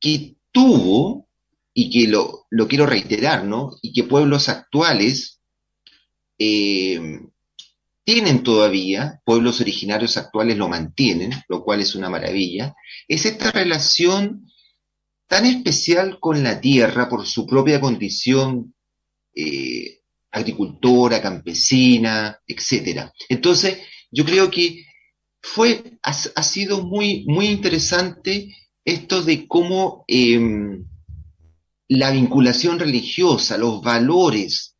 [0.00, 1.28] que tuvo
[1.74, 3.70] y que lo, lo quiero reiterar, ¿no?
[3.82, 5.40] Y que pueblos actuales
[6.38, 7.20] eh,
[8.08, 12.74] tienen todavía, pueblos originarios actuales lo mantienen, lo cual es una maravilla,
[13.06, 14.50] es esta relación
[15.26, 18.74] tan especial con la tierra por su propia condición
[19.34, 23.12] eh, agricultora, campesina, etcétera.
[23.28, 23.76] Entonces,
[24.10, 24.86] yo creo que
[25.42, 30.86] fue, ha, sido muy, muy interesante esto de cómo em,
[31.88, 34.76] la vinculación religiosa, los valores,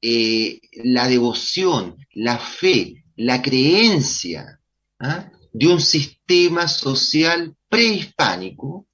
[0.00, 4.60] eh, la devoción, la fe, la creencia
[4.98, 5.30] ¿ah?
[5.52, 8.86] de un sistema social prehispánico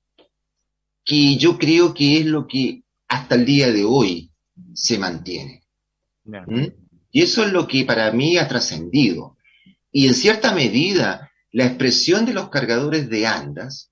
[1.04, 4.30] que yo creo que es lo que hasta el día de hoy
[4.74, 5.62] se mantiene.
[6.24, 6.66] ¿Mm?
[7.10, 9.36] Y eso es lo que para mí ha trascendido.
[9.90, 13.90] Y en cierta medida, la expresión de los cargadores de andas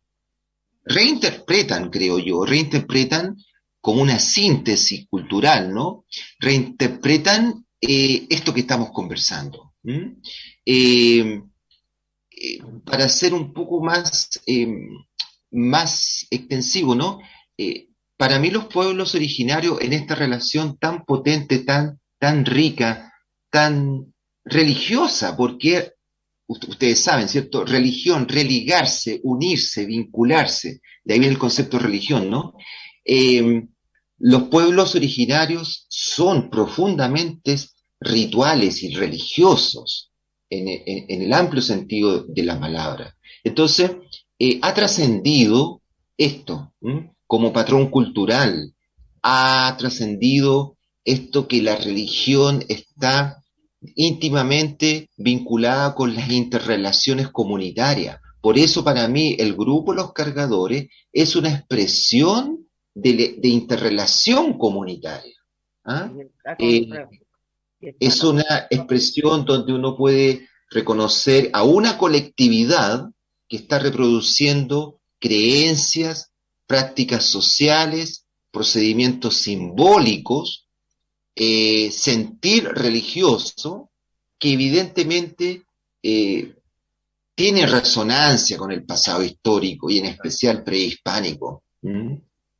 [0.84, 3.36] reinterpretan, creo yo, reinterpretan
[3.80, 6.04] como una síntesis cultural, ¿no?
[6.38, 9.74] Reinterpretan eh, esto que estamos conversando.
[10.64, 11.42] Eh,
[12.30, 14.28] eh, para ser un poco más,
[15.50, 17.20] más extensivo, ¿no?
[18.18, 23.12] para mí los pueblos originarios en esta relación tan potente, tan, tan rica,
[23.50, 25.92] tan religiosa, porque
[26.46, 27.64] ustedes saben, ¿cierto?
[27.64, 32.54] Religión, religarse, unirse, vincularse, de ahí viene el concepto de religión, ¿no?
[33.04, 33.66] Eh,
[34.18, 37.56] los pueblos originarios son profundamente
[38.00, 40.10] rituales y religiosos
[40.50, 43.16] en, el amplio sentido de la palabra.
[43.44, 43.92] Entonces,
[44.38, 45.82] eh, ha trascendido
[46.16, 46.72] esto
[47.26, 48.72] como patrón cultural,
[49.22, 53.42] ha trascendido esto que la religión está
[53.94, 58.18] íntimamente vinculada con las interrelaciones comunitarias.
[58.40, 62.65] Por eso para mí el grupo Los Cargadores es una expresión
[62.96, 65.36] de, interrelación comunitaria.
[65.84, 66.10] ¿ah?
[66.58, 66.88] Eh,
[68.00, 73.08] es una expresión donde uno puede reconocer a una colectividad
[73.48, 76.32] que está reproduciendo creencias,
[76.66, 80.66] prácticas sociales, procedimientos simbólicos
[81.38, 83.90] eh, sentir religioso
[84.38, 85.66] que evidentemente
[86.02, 86.54] eh,
[87.34, 91.62] tiene resonancia con el pasado histórico y en especial prehispánico.
[91.82, 92.14] ¿Mm?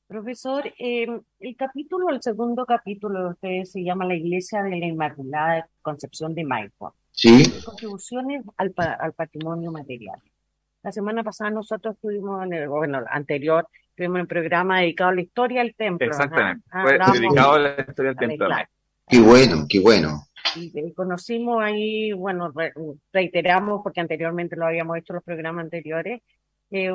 [0.07, 4.87] Profesor, em, el capítulo, el segundo capítulo de ustedes se llama La Iglesia de la
[4.87, 6.95] Inmaculada Concepción de Maipo.
[7.11, 7.43] Sí.
[7.65, 10.21] Contribuciones al, al patrimonio material.
[10.83, 13.67] La semana pasada nosotros estuvimos en el, bueno, anterior,
[13.97, 16.07] tuvimos un programa dedicado a la historia del templo.
[16.07, 18.49] Exactamente, ah, fue dedicado a la historia del templo.
[19.09, 20.23] Qué bueno, qué bueno.
[20.55, 22.53] Y conocimos ahí, bueno,
[23.13, 26.23] reiteramos, porque anteriormente lo habíamos hecho en los programas anteriores,
[26.71, 26.91] eh,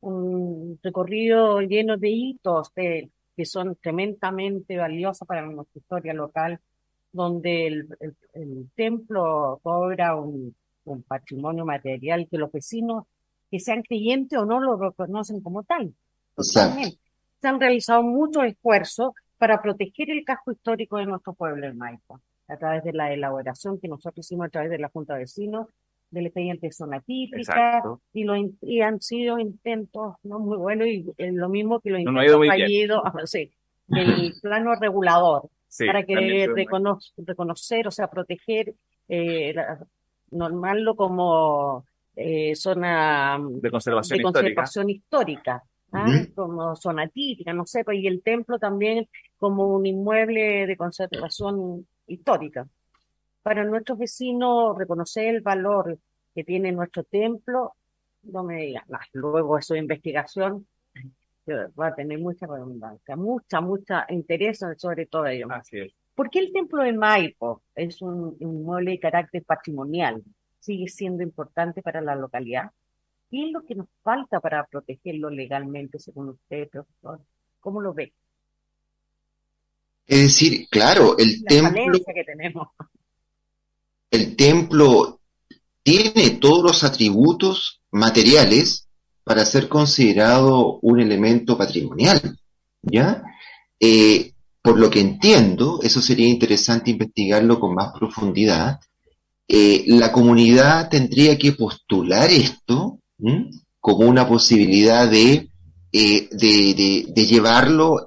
[0.00, 6.60] un recorrido lleno de hitos que son tremendamente valiosos para nuestra historia local,
[7.12, 13.04] donde el, templo cobra un, un, patrimonio material que los vecinos,
[13.50, 15.94] que sean creyentes o no, lo reconocen como tal.
[16.36, 22.20] Se han realizado muchos esfuerzos para proteger el casco histórico de nuestro pueblo, el Maipo,
[22.48, 25.68] a través de la elaboración que nosotros hicimos a través de la Junta de Vecinos,
[26.10, 31.48] del expediente zona típica, y, lo, y han sido intentos no muy buenos, y lo
[31.48, 33.50] mismo que los intentos fallidos, sí,
[33.88, 35.48] el plano regulador,
[35.86, 36.48] para que
[37.16, 38.74] reconocer, o sea, proteger,
[39.08, 39.54] eh,
[40.30, 41.84] normarlo como
[42.16, 45.62] eh, zona de conservación, histórica.
[45.92, 46.06] ¿ah?
[46.34, 52.68] como zona típica, no sé, y el templo también como un inmueble de conservación histórica.
[53.48, 55.98] Para nuestros vecinos, reconocer el valor
[56.34, 57.72] que tiene nuestro templo,
[58.24, 58.84] no me digan,
[59.14, 60.66] luego eso de investigación
[61.48, 65.46] va a tener mucha redundancia, mucha, mucha interés sobre todo ello.
[65.50, 65.92] Así es.
[66.14, 70.22] ¿Por qué el templo de Maipo es un inmueble de carácter patrimonial?
[70.60, 72.70] ¿Sigue siendo importante para la localidad?
[73.30, 77.20] ¿Qué es lo que nos falta para protegerlo legalmente, según usted, profesor?
[77.60, 78.12] ¿Cómo lo ve?
[80.06, 81.98] Es decir, claro, el templo.
[82.14, 82.68] Que tenemos.
[84.10, 85.20] El templo
[85.82, 88.88] tiene todos los atributos materiales
[89.24, 92.38] para ser considerado un elemento patrimonial.
[92.82, 93.22] ¿Ya?
[93.78, 98.80] Eh, por lo que entiendo, eso sería interesante investigarlo con más profundidad.
[99.46, 102.98] Eh, la comunidad tendría que postular esto
[103.80, 105.48] como una posibilidad de,
[105.92, 108.04] eh, de, llevarlo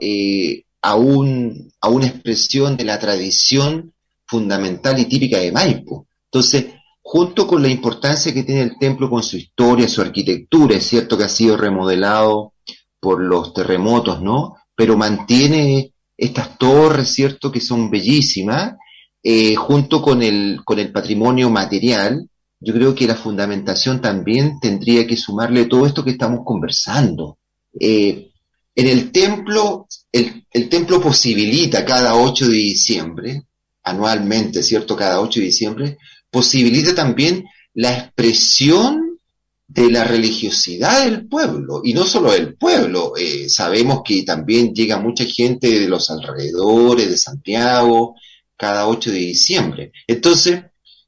[0.82, 3.94] a, un, a una expresión de la tradición
[4.32, 6.08] fundamental y típica de Maipo.
[6.32, 6.67] Entonces,
[7.02, 11.17] junto con la importancia que tiene el templo con su historia, su arquitectura, es cierto
[11.17, 12.54] que ha sido remodelado
[13.02, 14.56] por los terremotos, ¿no?
[14.74, 17.52] Pero mantiene estas torres, ¿cierto?
[17.52, 18.76] Que son bellísimas,
[19.22, 22.26] eh, junto con el, con el patrimonio material,
[22.58, 27.38] yo creo que la fundamentación también tendría que sumarle todo esto que estamos conversando.
[27.78, 28.32] Eh,
[28.76, 33.44] en el templo, el, templo posibilita cada 8 de diciembre,
[33.84, 34.96] anualmente, ¿cierto?
[34.96, 35.98] Cada 8 de diciembre,
[36.30, 39.20] posibilita también la expresión
[39.67, 45.00] de la religiosidad del pueblo, y no solo del pueblo, eh, sabemos que también llega
[45.00, 48.15] mucha gente de los alrededores de Santiago
[48.58, 49.91] cada 8 de diciembre.
[50.08, 50.62] Entonces,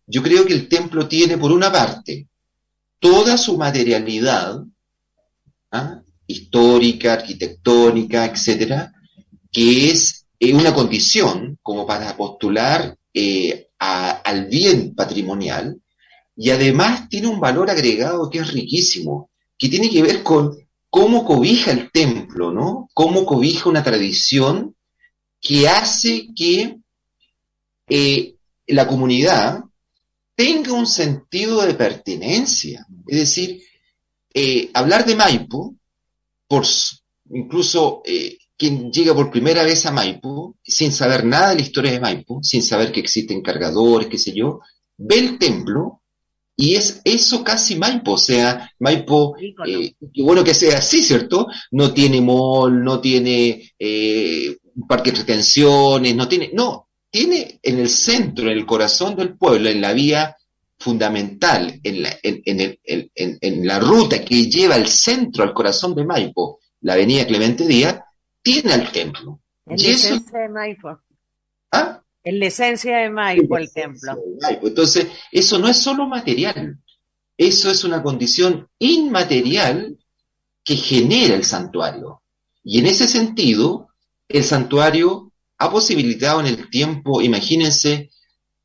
[0.08, 2.28] yo creo que el templo tiene, por una parte,
[3.00, 4.64] toda su materialidad,
[5.72, 6.02] ¿ah?
[6.26, 8.94] histórica, arquitectónica, etcétera,
[9.52, 15.82] que es eh, una condición como para postular eh, al bien patrimonial,
[16.36, 20.58] y además tiene un valor agregado que es riquísimo, que tiene que ver con
[20.90, 22.90] cómo cobija el templo, ¿no?
[22.94, 24.76] Cómo cobija una tradición
[25.40, 26.78] que hace que
[27.88, 28.36] eh,
[28.68, 29.64] la comunidad
[30.36, 32.86] tenga un sentido de pertenencia.
[33.08, 33.62] Es decir,
[34.74, 35.76] hablar de Maipo,
[36.48, 36.66] por,
[37.30, 38.02] incluso
[38.58, 42.40] quien llega por primera vez a Maipo, sin saber nada de la historia de Maipo,
[42.44, 44.60] sin saber que existen cargadores, qué sé yo,
[44.98, 46.02] ve el templo
[46.56, 51.48] y es eso casi Maipo, o sea, Maipo, eh, bueno que sea así, ¿cierto?
[51.72, 57.90] No tiene mall, no tiene eh, parque de retenciones, no tiene, no, tiene en el
[57.90, 60.36] centro, en el corazón del pueblo, en la vía
[60.78, 66.60] fundamental, en la, en, en la ruta que lleva al centro, al corazón de Maipo,
[66.82, 68.00] la avenida Clemente Díaz,
[68.44, 69.40] tiene el templo.
[69.66, 71.00] En y eso, de Maipo.
[71.72, 72.04] ¿Ah?
[72.24, 74.18] En la esencia de Maipo, el templo.
[74.62, 76.78] Entonces, eso no es solo material,
[77.38, 79.98] eso es una condición inmaterial
[80.64, 82.22] que genera el santuario.
[82.64, 83.90] Y en ese sentido,
[84.30, 88.10] el santuario ha posibilitado en el tiempo, imagínense,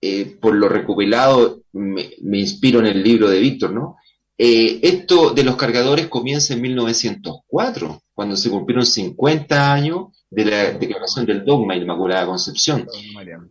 [0.00, 3.96] eh, por lo recopilado, me, inspiro en el libro de Víctor, ¿no?
[4.40, 10.70] Eh, esto de los cargadores comienza en 1904, cuando se cumplieron 50 años de la
[10.72, 12.86] declaración del dogma Inmaculada Concepción.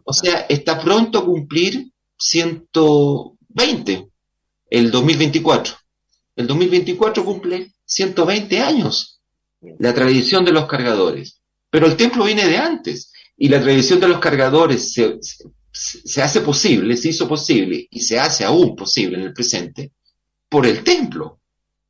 [0.06, 4.08] O sea, está pronto a cumplir 120
[4.70, 5.76] el 2024.
[6.38, 9.20] El 2024 cumple 120 años
[9.80, 11.42] la tradición de los cargadores.
[11.70, 15.18] Pero el templo viene de antes y la tradición de los cargadores se,
[15.72, 19.92] se hace posible, se hizo posible y se hace aún posible en el presente
[20.50, 21.40] por el templo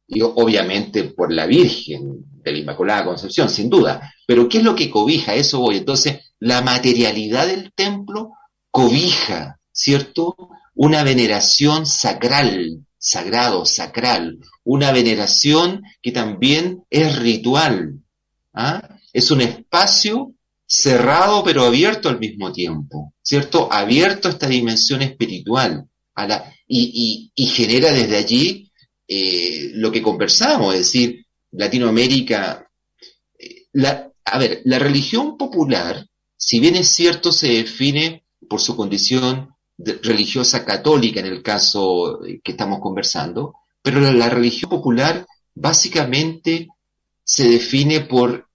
[0.08, 4.14] y obviamente por la Virgen de la Inmaculada Concepción, sin duda.
[4.26, 5.36] Pero ¿qué es lo que cobija?
[5.36, 5.78] Eso voy.
[5.78, 8.32] Entonces, la materialidad del templo
[8.72, 10.36] cobija, ¿cierto?
[10.76, 18.00] Una veneración sacral, sagrado, sacral, una veneración que también es ritual.
[18.54, 18.98] ¿ah?
[19.12, 20.34] Es un espacio
[20.66, 23.72] cerrado pero abierto al mismo tiempo, ¿cierto?
[23.72, 25.88] Abierto a esta dimensión espiritual
[26.26, 28.72] la, y, genera desde allí
[29.08, 32.68] eh, lo que conversamos, es decir, Latinoamérica,
[33.38, 38.76] eh, la, a ver, la religión popular, si bien es cierto, se define por su
[38.76, 46.68] condición religiosa católica en el caso que estamos conversando, pero la religión popular básicamente
[47.24, 48.48] se define por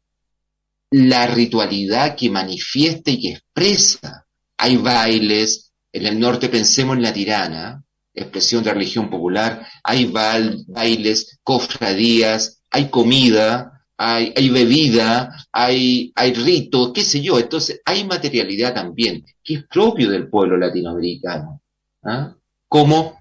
[0.90, 4.27] la ritualidad que manifiesta y que expresa.
[4.57, 11.38] Hay bailes, en el norte pensemos en la tirana, expresión de religión popular, hay bailes,
[11.42, 17.38] cofradías, hay comida, hay, bebida, hay, hay rito, qué sé yo.
[17.38, 21.62] Entonces, hay materialidad también, que es propio del pueblo latinoamericano.
[22.02, 22.35] ¿ah?
[22.68, 23.20] Como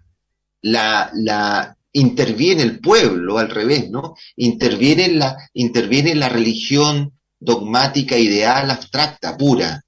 [0.61, 4.15] la, la, interviene el pueblo, al revés, ¿no?
[4.37, 9.83] Interviene la, interviene la religión dogmática, ideal, abstracta, pura.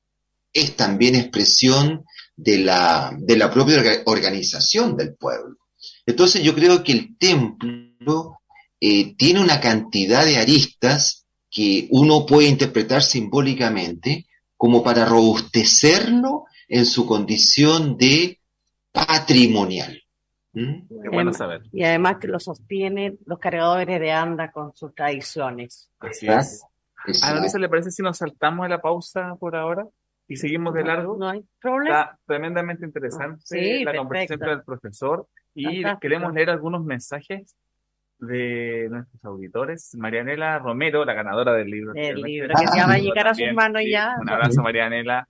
[0.51, 2.03] Es también expresión
[2.43, 5.57] de la, de la propia organización del pueblo.
[6.05, 8.39] Entonces yo creo que el templo
[8.79, 14.25] eh, tiene una cantidad de aristas que uno puede interpretar simbólicamente
[14.57, 18.39] como para robustecerlo en su condición de
[18.91, 20.01] patrimonial.
[20.53, 20.87] ¿Mm?
[21.01, 21.61] Qué bueno saber.
[21.71, 25.89] Y además que lo sostienen los cargadores de anda con sus tradiciones.
[25.99, 26.63] Así es.
[27.23, 29.85] ¿A Luisa le parece si nos saltamos de la pausa por ahora?
[30.33, 31.15] Y seguimos de largo.
[31.17, 32.01] No hay problema.
[32.01, 37.55] Está tremendamente interesante la conversación con el profesor y queremos leer algunos mensajes
[38.17, 39.95] de nuestros auditores.
[39.95, 41.93] Marianela Romero, la ganadora del libro.
[41.95, 44.15] El libro, que ya va a llegar a sus manos ya.
[44.19, 45.27] Un abrazo, Marianela.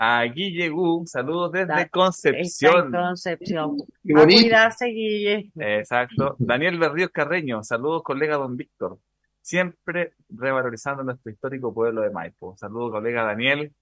[0.00, 2.92] A Guille Gu, saludos desde Concepción.
[2.92, 3.76] Concepción.
[4.16, 5.50] A cuidarse, Guille.
[5.56, 6.36] Exacto.
[6.38, 8.98] Daniel Berríos Carreño, saludos, colega don Víctor.
[9.40, 12.56] Siempre revalorizando nuestro histórico pueblo de Maipo.
[12.56, 13.72] Saludos, colega Daniel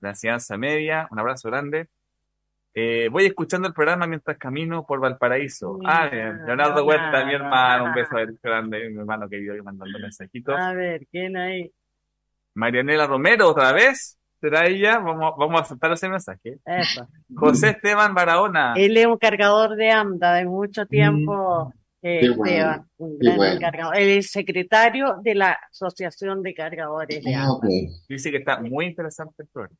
[0.00, 1.06] la enseñanza media.
[1.10, 1.88] Un abrazo grande.
[2.72, 5.78] Eh, voy escuchando el programa mientras camino por Valparaíso.
[5.84, 6.46] ah, bien.
[6.46, 10.56] Leonardo Huerta, mi hermano, un beso grande, mi hermano querido, mandando mensajitos.
[10.58, 11.72] A ver, ¿quién hay?
[12.54, 14.16] Marianela Romero, otra vez.
[14.40, 14.98] ¿Será ella?
[15.00, 16.58] Vamos, vamos a aceptar ese mensaje.
[16.64, 17.06] Eso.
[17.34, 18.72] José Esteban Barahona.
[18.76, 21.72] Él es un cargador de AMDA de mucho tiempo.
[22.02, 23.60] eh, Qué bueno, Esteban, un gran bueno.
[23.60, 23.98] cargador.
[23.98, 27.68] Él es secretario de la Asociación de Cargadores de Ah, AMDA.
[28.08, 29.76] Dice que está muy interesante el programa.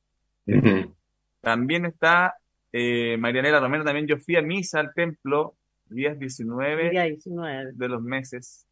[1.40, 2.34] También está
[2.72, 3.84] eh, Marianela Romero.
[3.84, 5.54] También yo fui a misa al templo
[5.86, 7.72] días 19 Día 19.
[7.72, 8.66] de los meses.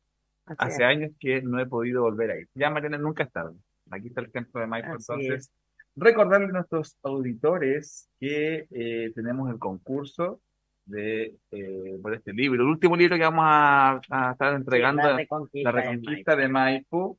[0.46, 0.88] así Hace es.
[0.88, 2.48] años que no he podido volver a ir.
[2.54, 3.56] Ya Mariana nunca es tarde.
[3.90, 4.92] Aquí está el templo de Maipo.
[4.92, 5.50] Así Entonces,
[5.96, 10.40] recordarle a nuestros auditores que eh, tenemos el concurso
[10.84, 15.10] de eh, por este libro, el último libro que vamos a, a estar entregando, La
[15.10, 15.70] La Reconquista.
[15.72, 17.18] de Reconquista de Maipo.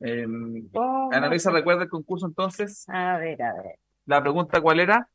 [0.00, 0.26] Eh,
[0.74, 2.84] Oh, Ana Luisa, ¿recuerda el concurso entonces?
[2.88, 3.76] A ver, a ver.
[4.08, 5.06] La pregunta, ¿cuál era?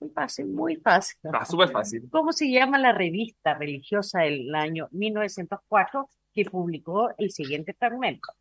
[0.00, 1.18] Muy fácil, muy fácil.
[1.22, 2.08] Está súper fácil.
[2.10, 8.32] ¿Cómo se llama la revista religiosa del año 1904 que publicó el siguiente fragmento?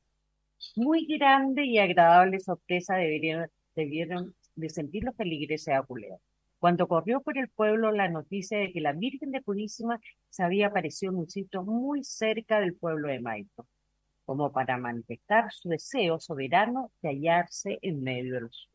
[0.78, 6.22] Muy grande y agradable sorpresa debieron, debieron de sentir los feligreses de Aculeo.
[6.60, 10.68] Cuando corrió por el pueblo la noticia de que la Virgen de Purísima se había
[10.68, 13.68] aparecido en un sitio muy cerca del pueblo de Maipo,
[14.24, 18.70] como para manifestar su deseo soberano de hallarse en medio de los.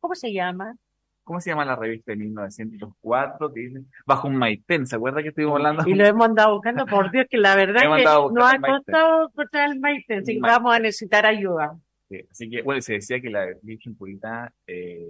[0.00, 0.76] ¿Cómo se llama?
[1.22, 3.52] ¿Cómo se llama la revista de 1904?
[3.52, 5.86] Que dice, bajo un maitén, ¿se acuerda que estuvimos hablando?
[5.86, 9.28] Y lo hemos andado buscando, por Dios, que la verdad Hemos que nos ha costado
[9.28, 11.78] encontrar el Maite, así que vamos a necesitar ayuda.
[12.08, 15.08] Sí, así que, bueno, se decía que la Virgen Purita, eh,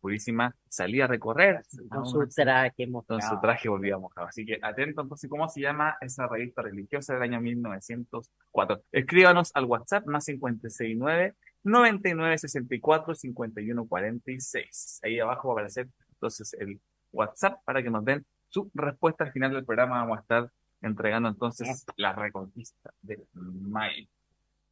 [0.00, 3.20] Purísima salía a recorrer Con su traje con mojado.
[3.20, 4.28] su traje volvía mojado.
[4.28, 8.82] Así que atento, entonces, ¿cómo se llama esa revista religiosa del año 1904?
[8.92, 11.34] Escríbanos al WhatsApp más 569
[11.68, 15.00] 9964 5146.
[15.02, 16.80] Ahí abajo va a aparecer entonces el
[17.12, 20.00] WhatsApp para que nos den su respuesta al final del programa.
[20.00, 20.50] Vamos a estar
[20.80, 24.08] entregando entonces la reconquista de May.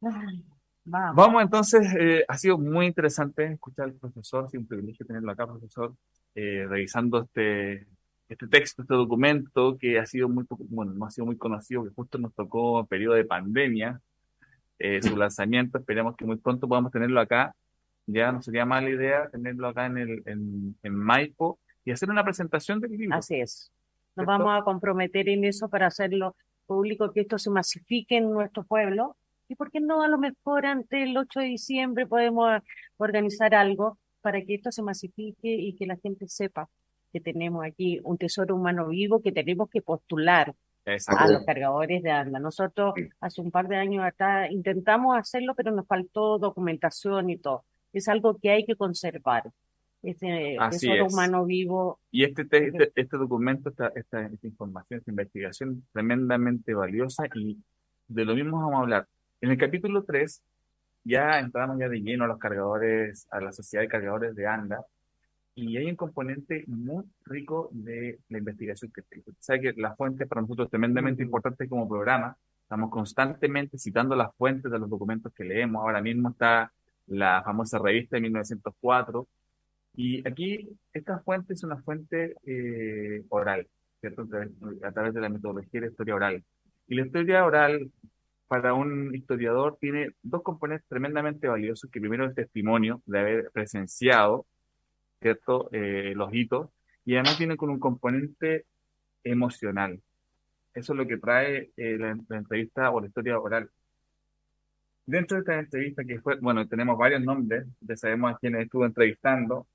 [0.01, 0.43] Ay,
[0.85, 1.15] vamos.
[1.15, 5.31] Vamos entonces, eh, ha sido muy interesante escuchar al profesor, ha sido un privilegio tenerlo
[5.31, 5.93] acá, profesor,
[6.35, 7.87] eh, revisando este,
[8.29, 11.89] este texto, este documento que ha sido muy bueno, no ha sido muy conocido, que
[11.91, 14.01] justo nos tocó en periodo de pandemia,
[14.79, 17.55] eh, su lanzamiento, esperemos que muy pronto podamos tenerlo acá,
[18.05, 22.23] ya no sería mala idea tenerlo acá en el, en, en Maipo y hacer una
[22.23, 23.15] presentación del libro.
[23.15, 23.71] Así es.
[24.15, 24.31] Nos ¿Cierto?
[24.31, 29.15] vamos a comprometer en eso para hacerlo público, que esto se masifique en nuestro pueblo.
[29.49, 32.61] ¿Y por qué no a lo mejor antes del 8 de diciembre podemos
[32.97, 36.69] organizar algo para que esto se masifique y que la gente sepa
[37.13, 40.53] que tenemos aquí un tesoro humano vivo que tenemos que postular
[40.87, 41.23] Exacto.
[41.23, 42.39] a los cargadores de ANDA.
[42.39, 47.63] Nosotros hace un par de años atrás intentamos hacerlo, pero nos faltó documentación y todo.
[47.93, 49.43] Es algo que hay que conservar.
[50.03, 51.13] Este Así tesoro es.
[51.13, 56.73] humano vivo, Y este, te- este, este documento, esta, esta, esta información, esta investigación tremendamente
[56.73, 57.57] valiosa y
[58.07, 59.07] de lo mismo vamos a hablar.
[59.41, 60.41] En el capítulo 3
[61.03, 64.85] ya entramos ya de lleno a los cargadores, a la sociedad de cargadores de ANDA
[65.57, 69.31] y hay un componente muy rico de la investigación que tengo.
[69.39, 72.37] Sabe que la fuente para nosotros es tremendamente importante como programa.
[72.61, 75.81] Estamos constantemente citando las fuentes de los documentos que leemos.
[75.81, 76.71] Ahora mismo está
[77.07, 79.27] la famosa revista de 1904
[79.95, 83.67] y aquí esta fuente es una fuente eh, oral,
[83.99, 84.21] ¿cierto?
[84.23, 84.49] A través,
[84.83, 86.43] a través de la metodología de la historia oral.
[86.87, 87.91] Y la historia oral,
[88.47, 94.45] para un historiador, tiene dos componentes tremendamente valiosos, que primero el testimonio de haber presenciado,
[95.21, 95.69] ¿cierto?
[95.71, 96.69] Eh, los hitos,
[97.05, 98.65] y además tiene con un componente
[99.23, 100.01] emocional.
[100.73, 103.69] Eso es lo que trae eh, la, la entrevista o la historia oral.
[105.05, 108.85] Dentro de esta entrevista que fue, bueno, tenemos varios nombres, ya sabemos a quienes estuvo
[108.85, 109.65] entrevistando,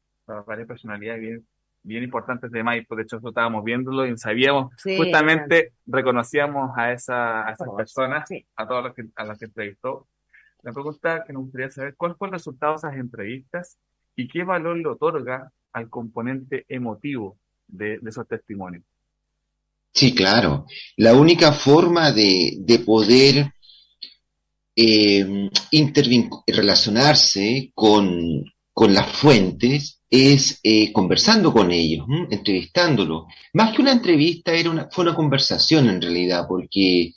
[0.47, 1.47] varias personalidades bien,
[1.82, 6.93] bien importantes de Maipo, de hecho nosotros estábamos viéndolo y sabíamos, Sí, justamente reconocíamos a,
[6.93, 8.47] esa, a esas personas, sí.
[8.57, 10.07] a todas las que, a las que entrevistó.
[10.62, 13.78] La pregunta que nos gustaría saber, ¿cuál fue el resultado de esas entrevistas
[14.16, 18.84] y qué valor le otorga al componente emotivo de, esos testimonios?
[19.92, 20.66] Sí, claro.
[20.96, 23.52] La única forma de, de poder
[24.74, 25.50] eh,
[26.46, 28.44] relacionarse con,
[28.88, 33.24] las fuentes es eh, conversando con ellos, entrevistándolos.
[33.52, 37.12] Más que una entrevista, era una, fue una conversación en realidad, porque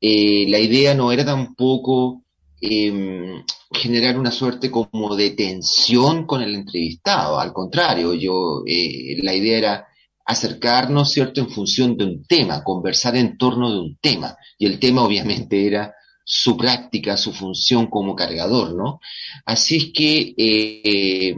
[0.00, 2.23] eh, la idea no era tampoco
[2.66, 7.38] eh, generar una suerte como de tensión con el entrevistado.
[7.38, 9.88] Al contrario, yo, eh, la idea era
[10.26, 14.36] acercarnos, ¿cierto?, en función de un tema, conversar en torno de un tema.
[14.58, 15.94] Y el tema obviamente era
[16.24, 19.00] su práctica, su función como cargador, ¿no?
[19.44, 21.36] Así es que eh,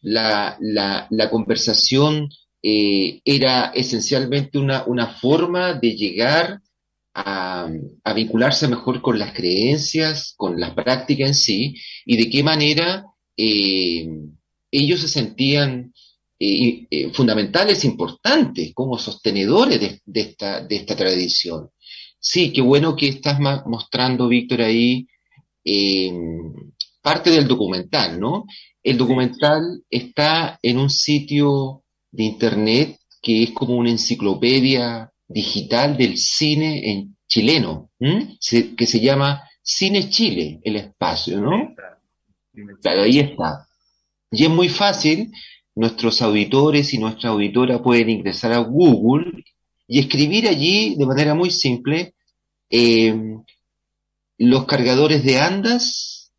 [0.00, 2.28] la, la, la conversación
[2.62, 6.60] eh, era esencialmente una, una forma de llegar
[7.18, 7.68] a,
[8.04, 11.74] a vincularse mejor con las creencias, con las prácticas en sí,
[12.06, 13.04] y de qué manera
[13.36, 14.08] eh,
[14.70, 15.92] ellos se sentían
[16.38, 21.70] eh, eh, fundamentales, importantes, como sostenedores de, de esta, de esta tradición.
[22.20, 25.06] Sí, qué bueno que estás mostrando, Víctor, ahí
[27.02, 28.46] parte del documental, ¿no?
[28.82, 36.16] El documental está en un sitio de internet que es como una enciclopedia digital del
[36.16, 37.90] cine en chileno.
[38.40, 41.50] Se- que se llama Cine Chile, el espacio, ¿no?
[42.82, 43.66] Claro, ahí está.
[44.30, 45.30] Y es muy fácil,
[45.74, 49.44] nuestros auditores y nuestra auditora pueden ingresar a Google
[49.86, 52.14] y escribir allí de manera muy simple
[52.70, 53.14] eh,
[54.38, 56.32] los cargadores de andas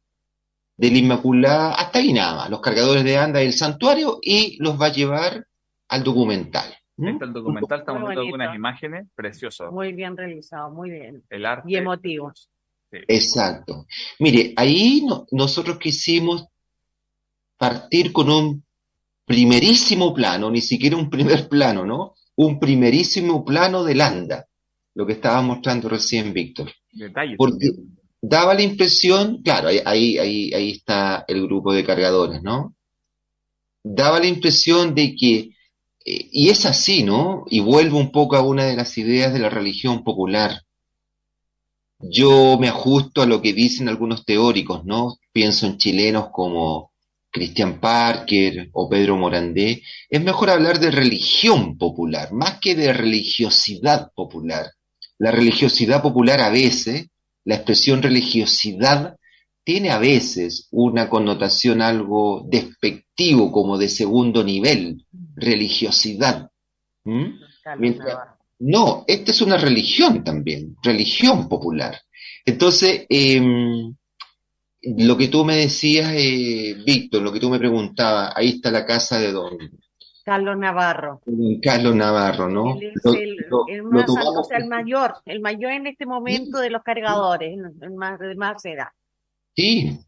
[0.77, 4.87] del Inmaculada, hasta ahí nada más, los cargadores de andas del santuario y los va
[4.87, 5.45] a llevar
[5.89, 6.73] al documental.
[6.99, 7.11] ¿M?
[7.11, 9.71] Este el documental, estamos viendo algunas imágenes, precioso.
[9.71, 11.23] Muy bien realizado, muy bien.
[11.29, 11.71] El arte.
[11.71, 12.31] Y emotivo.
[12.35, 12.97] sí.
[13.07, 13.85] Exacto.
[14.19, 16.47] Mire, ahí no- nosotros quisimos
[17.57, 18.63] partir con un
[19.25, 22.15] primerísimo plano, ni siquiera un primer plano, ¿no?
[22.35, 24.47] Un primerísimo plano del anda,
[24.95, 26.71] lo que estaba mostrando recién Víctor.
[26.91, 27.35] Detalles.
[27.37, 27.69] Porque
[28.21, 32.73] daba la impresión, claro, ahí, ahí, ahí, está el grupo de cargadores, ¿no?
[33.83, 35.51] Daba la impresión de que,
[36.31, 37.45] y es así, ¿no?
[37.49, 40.63] Y vuelvo un poco a una de las ideas de la religión popular.
[41.99, 45.17] Yo me ajusto a lo que dicen algunos teóricos, ¿no?
[45.31, 46.93] Pienso en chilenos como
[47.29, 49.83] Christian Parker o Pedro Morandé.
[50.09, 54.71] Es mejor hablar de religión popular, más que de religiosidad popular.
[55.19, 57.07] La religiosidad popular a veces,
[57.43, 59.17] la expresión religiosidad,
[59.63, 65.05] tiene a veces una connotación algo despectivo, como de segundo nivel,
[65.35, 66.49] religiosidad.
[67.03, 67.25] ¿Mm?
[67.77, 68.17] Mientras-.
[68.59, 71.95] No, esta es una religión también, religión popular.
[72.45, 73.93] Entonces, em,
[74.81, 78.85] lo que tú me decías, eh, Víctor, lo que tú me preguntabas, ahí está la
[78.85, 79.57] casa de don,
[80.25, 81.21] Carlos Navarro.
[81.61, 82.77] Carlos Navarro, ¿no?
[82.79, 85.71] Él es Lo- el, lo- el lo más, tomamos- o sea, el mayor, el mayor
[85.71, 88.89] en este momento de los cargadores, el más, de más edad.
[89.59, 89.99] Sí,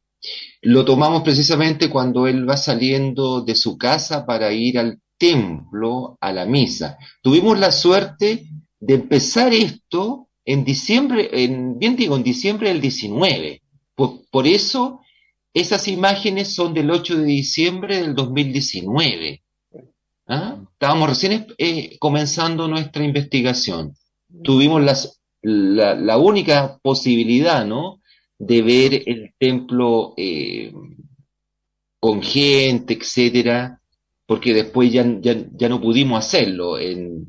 [0.62, 6.32] lo tomamos precisamente cuando él va saliendo de su casa para ir al templo, a
[6.32, 6.98] la misa.
[7.22, 8.48] Tuvimos la suerte
[8.80, 13.62] de empezar esto en diciembre, en, bien digo, en diciembre del 19.
[13.94, 15.02] Por, por eso
[15.54, 19.44] esas imágenes son del 8 de diciembre del 2019.
[20.28, 20.62] ¿Ah?
[20.72, 23.96] Estábamos recién eh, comenzando nuestra investigación
[24.44, 28.01] tuvimos la única posibilidad, ¿no?
[28.44, 30.74] De ver el templo eh,
[32.00, 33.80] con gente, etcétera,
[34.26, 37.26] porque después ya, ya, ya no pudimos hacerlo en,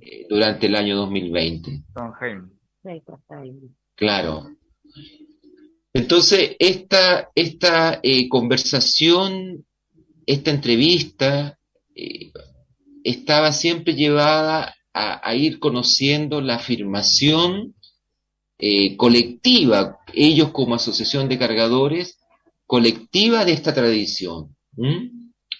[0.00, 1.82] eh, durante el año 2020.
[1.92, 2.48] Trondheim.
[2.82, 3.52] Sí, pues, está ahí.
[3.94, 4.48] Claro.
[5.92, 9.66] Entonces, esta, esta eh, conversación,
[10.24, 11.58] esta entrevista,
[11.94, 12.32] eh,
[13.04, 17.74] estaba siempre llevada a, a ir conociendo la afirmación
[18.62, 22.18] eh, colectiva, ellos como asociación de cargadores,
[22.66, 24.54] colectiva de esta tradición.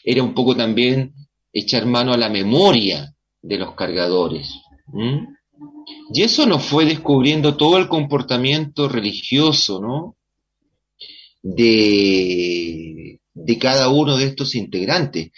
[0.04, 1.14] Era un poco también
[1.52, 4.50] echar mano a la memoria de los cargadores.
[6.12, 10.16] Y eso nos fue descubriendo todo el comportamiento religioso, ¿no?
[11.42, 15.30] De, de cada uno de estos integrantes,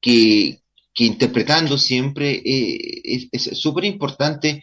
[0.00, 0.60] que,
[0.94, 4.62] que interpretando siempre eh, es súper importante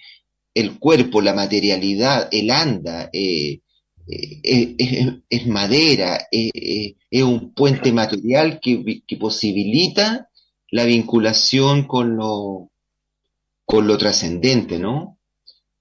[0.60, 3.60] el cuerpo, la materialidad, el anda, eh,
[4.08, 10.30] eh, es, madera, es un puente material que, que posibilita
[10.72, 12.70] la vinculación con lo,
[13.66, 15.20] con lo trascendente, ¿no?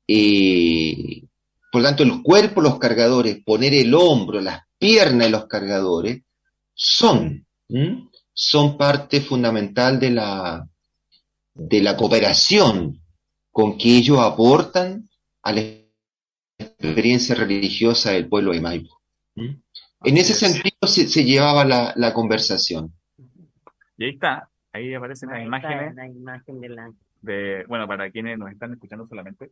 [0.06, 1.22] Eh,
[1.70, 6.22] por tanto, el cuerpo, los cargadores, poner el hombro, las piernas de los cargadores,
[6.72, 7.46] son,
[8.32, 10.66] son parte fundamental de la,
[11.54, 13.02] de la cooperación
[13.50, 15.08] con que ellos aportan
[15.42, 15.62] a la
[16.58, 19.00] experiencia religiosa del pueblo de Maipo.
[19.36, 19.60] ¿m?
[20.04, 20.38] En ese es.
[20.38, 22.92] sentido se, se llevaba la, la conversación.
[23.96, 26.92] Y ahí está, ahí aparecen las Ahí imágenes la imagen de la...
[27.22, 29.50] de, bueno, para quienes nos están escuchando solamente,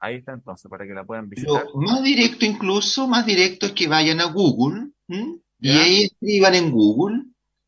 [0.00, 1.66] Ahí está entonces, para que la puedan visitar.
[1.72, 5.36] Lo más directo incluso, más directo es que vayan a Google ¿m?
[5.60, 5.82] y Ya.
[5.82, 7.22] ahí escriban en Google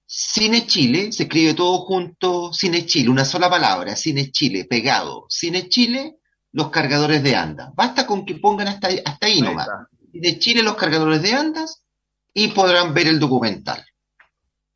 [0.09, 5.27] Cine Chile, se escribe todo junto, Cine Chile, una sola palabra, Cine Chile, pegado.
[5.29, 6.17] Cine Chile,
[6.53, 7.75] los cargadores de andas.
[7.75, 9.67] Basta con que pongan hasta, ahí- hasta ahí Ahí nomás.
[9.69, 9.89] está.
[10.13, 11.85] Cine Chile, los cargadores de andas
[12.33, 13.85] y podrán ver el documental.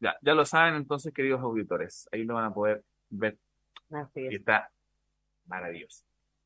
[0.01, 2.09] Ya, ya lo saben entonces, queridos auditores.
[2.13, 3.39] Ahí lo van a poder ver
[3.91, 4.71] Así y es, está
[5.47, 6.05] maravilloso.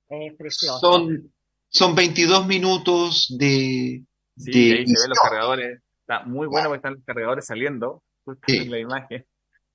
[0.09, 0.79] es precioso.
[0.79, 1.33] Son,
[1.69, 4.05] son 22 minutos de,
[4.37, 5.81] Sí, de ahí se ven los cargadores.
[6.01, 8.59] Está muy bueno porque están los cargadores saliendo justo Sí.
[8.59, 9.25] en la imagen.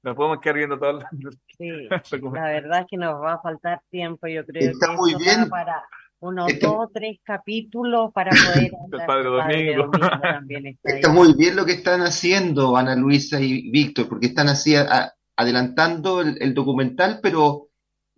[0.04, 1.00] Nos podemos quedar viendo todo
[1.58, 4.28] Sí, el la verdad es que nos va a faltar tiempo.
[4.28, 5.50] Yo creo Está que muy bien.
[5.50, 5.84] para
[6.22, 9.08] unos Está- dos o tres capítulos para poder hablar.
[9.08, 9.92] Padre Domingo.
[10.22, 10.90] también está.
[10.96, 15.14] Está muy bien lo que están haciendo Ana Luisa y Víctor, porque están así a-
[15.36, 17.68] adelantando el, el documental, pero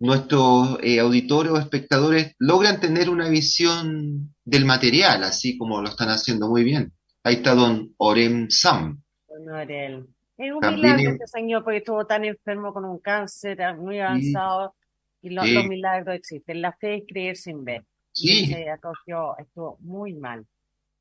[0.00, 6.08] nuestros eh, auditores o espectadores logran tener una visión del material, así como lo están
[6.08, 6.92] haciendo muy bien.
[7.24, 9.00] Ahí está don Orem Sam.
[9.28, 10.06] Bueno, Ariel.
[10.38, 14.74] Es un milagro este señor porque estuvo tan enfermo con un cáncer muy avanzado
[15.20, 15.52] y lo- Sí.
[15.52, 16.60] los milagros existen.
[16.62, 17.84] La fe es creer sin ver.
[18.14, 20.44] Y Sí, se acogió, estuvo muy mal.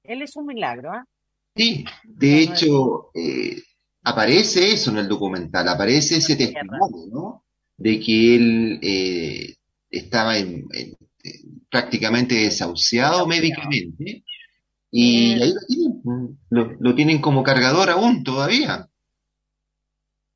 [0.04, 1.06] Él es un milagro, ¿ah?
[1.56, 1.84] sí.
[2.04, 3.58] De hecho, eh,
[4.04, 7.44] aparece eso en el documental, aparece ese testimonio, ¿no?
[7.78, 9.56] De que él eh,
[9.90, 14.24] estaba en- en- en- prácticamente desahuciado médicamente
[14.92, 15.40] y Eh.
[15.44, 18.88] ahí lo tienen, lo, lo tienen como cargador aún todavía.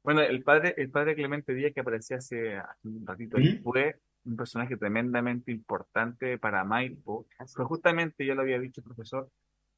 [0.06, 3.64] Bueno, el padre, el padre Clemente Díaz que aparecía hace un ratito ahí ¿Mm?
[3.64, 7.26] fue un personaje tremendamente importante para Maipo.
[7.56, 9.30] Fue justamente, ya lo había dicho profesor,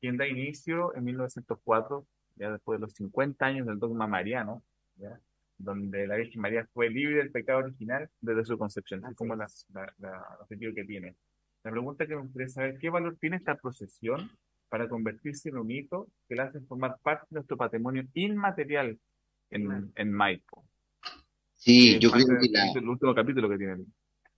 [0.01, 2.05] quien da inicio en 1904,
[2.35, 4.63] ya después de los 50 años del dogma mariano,
[4.97, 5.17] ¿ya?
[5.57, 9.47] donde la Virgen María fue libre del pecado original desde su concepción, así como la,
[9.99, 11.15] la- objetivo que tiene.
[11.63, 14.29] La pregunta que me gustaría saber, ¿qué valor tiene esta procesión
[14.69, 18.99] para convertirse en un hito que la hace formar parte de nuestro patrimonio inmaterial
[19.49, 20.65] en, en Maipo?
[21.55, 23.85] Sí, Es yo creo que la, capítulo- el último capítulo que tiene.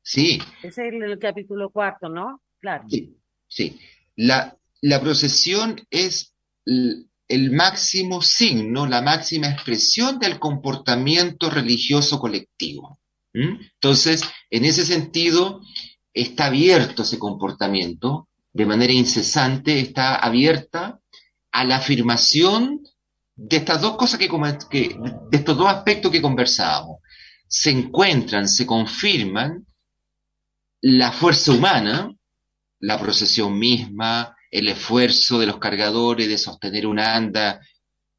[0.01, 2.41] sí, Ese es el, el capítulo cuarto, ¿no?
[2.60, 2.86] Claro.
[2.89, 3.16] sí,
[3.47, 3.80] sí.
[4.16, 6.36] La, la procesión es
[6.66, 12.99] el máximo signo, la máxima expresión del comportamiento religioso colectivo.
[13.34, 13.62] ¿Mm?
[13.76, 15.62] Entonces, en ese sentido,
[16.14, 20.99] está abierto ese comportamiento de manera incesante, está abierta
[21.51, 22.82] a la afirmación
[23.42, 24.28] de estas dos cosas que,
[24.70, 24.98] que-
[25.30, 26.98] de estos dos aspectos que conversábamos.
[27.48, 29.66] Se encuentran, se confirman
[30.82, 32.12] la fuerza humana,
[32.80, 37.60] la procesión misma, el esfuerzo de los cargadores de sostener una anda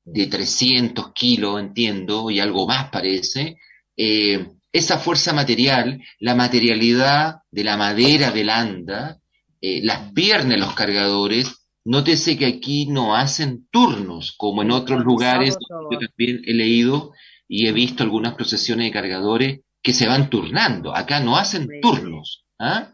[0.04, 3.56] de 300 kilos, entiendo, y algo más parece,
[3.96, 9.18] eh, esa fuerza material, la materialidad de la madera del anda,
[9.60, 15.56] eh, las piernas los cargadores, nótese que aquí no hacen turnos, como en otros lugares
[15.90, 17.12] yo también he leído
[17.48, 20.94] y he visto algunas procesiones de cargadores que se van turnando.
[20.94, 22.44] Acá no hacen turnos.
[22.58, 22.92] ¿ah?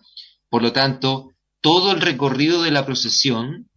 [0.49, 3.69] Por lo tanto, todo el recorrido de la procesión,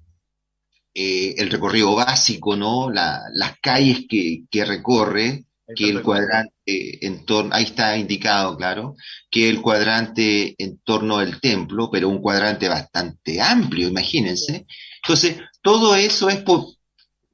[0.94, 2.90] eh, el recorrido básico, ¿no?
[2.90, 5.46] La- las calles que, que recorre,
[5.76, 8.96] que el cuadrante en torno, ahí está indicado, claro,
[9.30, 14.66] que el cuadrante en torno del templo, pero un cuadrante bastante amplio, imagínense.
[15.04, 16.66] Entonces, todo eso es por,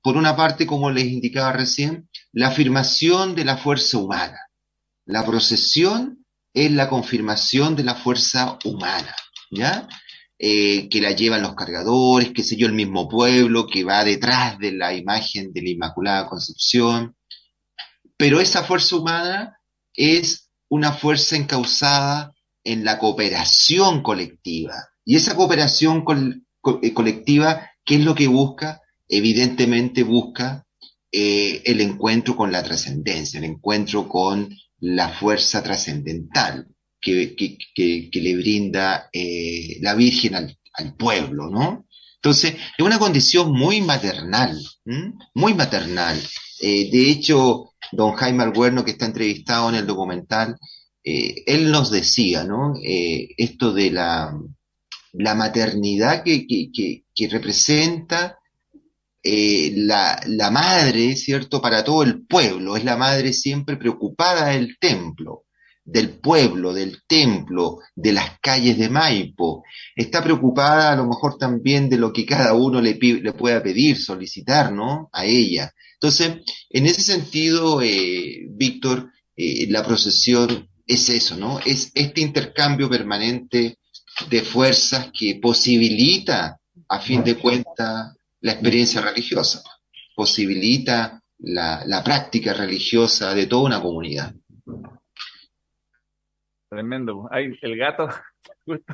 [0.01, 4.39] por una parte, como les indicaba recién, la afirmación de la fuerza humana.
[5.05, 9.15] La procesión es la confirmación de la fuerza humana,
[9.51, 9.87] ¿ya?
[10.37, 14.57] Eh, que la llevan los cargadores, qué sé yo, el mismo pueblo que va detrás
[14.59, 17.15] de la imagen de la Inmaculada Concepción.
[18.17, 19.59] Pero esa fuerza humana
[19.93, 24.75] es una fuerza encausada en la cooperación colectiva.
[25.05, 26.44] Y esa cooperación col-
[26.81, 28.81] eh, colectiva, ¿qué es lo que busca?
[29.07, 30.65] Evidentemente busca
[31.11, 34.49] eh, el encuentro con la trascendencia, el encuentro con
[34.79, 36.67] la fuerza trascendental
[36.99, 40.57] que, que- le brinda eh, la Virgen al,
[40.97, 41.85] pueblo, ¿no?
[42.15, 44.59] Entonces, es una condición muy maternal,
[45.35, 46.19] muy maternal.
[46.59, 50.57] De hecho, don Jaime Alguerno, que está entrevistado en el documental,
[51.03, 52.73] él nos decía, ¿no?
[52.81, 54.33] Esto de la,
[55.17, 58.39] la maternidad que, que, que, representa
[59.23, 64.77] eh, la, la madre, ¿cierto?, para todo el pueblo, es la madre siempre preocupada del
[64.79, 65.45] templo,
[65.83, 69.63] del pueblo, del templo, de las calles de Maipo.
[69.95, 73.97] Está preocupada a lo mejor también de lo que cada uno le, le pueda pedir,
[73.97, 75.09] solicitar, ¿no?
[75.13, 75.71] A ella.
[75.93, 81.59] Entonces, en ese sentido, eh, Víctor, eh, la procesión es eso, ¿no?
[81.59, 83.79] Es este intercambio permanente
[84.29, 89.61] de fuerzas que posibilita, a fin de cuentas, la experiencia religiosa,
[90.15, 94.33] posibilita la, la práctica religiosa de toda una comunidad.
[96.69, 97.27] Tremendo.
[97.31, 98.09] Ay, el gato,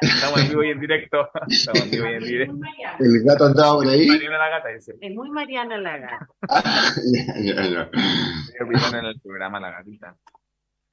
[0.00, 1.28] Estamos en vivo y en directo.
[1.48, 2.54] Estamos en vivo y en directo.
[3.00, 4.06] El gato andaba por ahí.
[4.06, 4.94] Mariana la gata, dice.
[5.00, 6.28] Es muy Mariana la gata.
[7.42, 10.16] ¿Qué opinan en el programa La Gatita?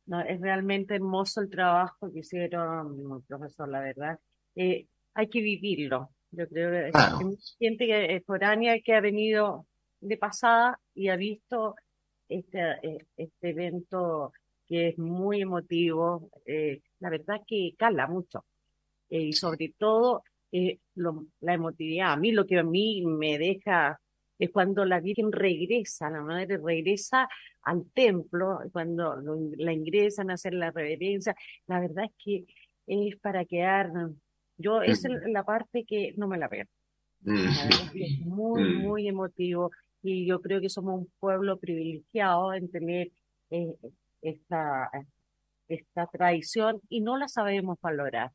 [0.07, 4.19] No, es realmente hermoso el trabajo que hicieron, profesor, la verdad.
[4.55, 6.09] Eh, hay que vivirlo.
[6.31, 7.17] Yo creo que Claro.
[7.19, 9.65] hay mucha gente que es foránea que ha venido
[10.01, 11.75] de pasada y ha visto
[12.29, 12.75] este,
[13.17, 14.31] este evento
[14.67, 16.29] que es muy emotivo.
[16.45, 18.43] eh, la verdad que cala mucho.
[19.09, 20.23] Y sobre todo
[20.95, 22.13] lo- la emotividad.
[22.13, 23.99] A mí lo que a mí me deja
[24.39, 27.27] es cuando la Virgen regresa, la madre regresa
[27.63, 29.17] al templo, cuando
[29.57, 31.35] la ingresan a hacer la reverencia.
[31.67, 32.45] La verdad es que
[32.87, 33.91] es para quedar.
[34.57, 36.65] Yo, esa es la parte que no me la veo.
[37.21, 37.35] Mm.
[37.35, 38.81] La verdad es que es muy, Mm.
[38.81, 39.71] muy emotivo
[40.03, 43.11] y yo creo que somos un pueblo privilegiado en tener
[43.49, 43.73] eh,
[44.21, 44.89] esta,
[45.67, 48.31] esta tradición y no la sabemos valorar.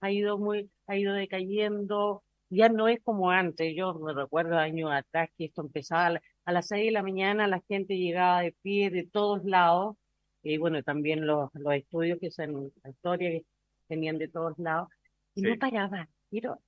[0.00, 3.74] Ha ido muy, ha ido decayendo, ya no es como antes.
[3.76, 7.02] Yo me recuerdo años atrás que esto empezaba a, la- a las seis de la
[7.02, 9.96] mañana, la gente llegaba de pie de todos lados,
[10.42, 13.44] y bueno, también los, los estudios que son la historia que
[13.88, 14.88] venían de todos lados,
[15.34, 16.08] y no paraban.
[16.30, 16.60] Pero,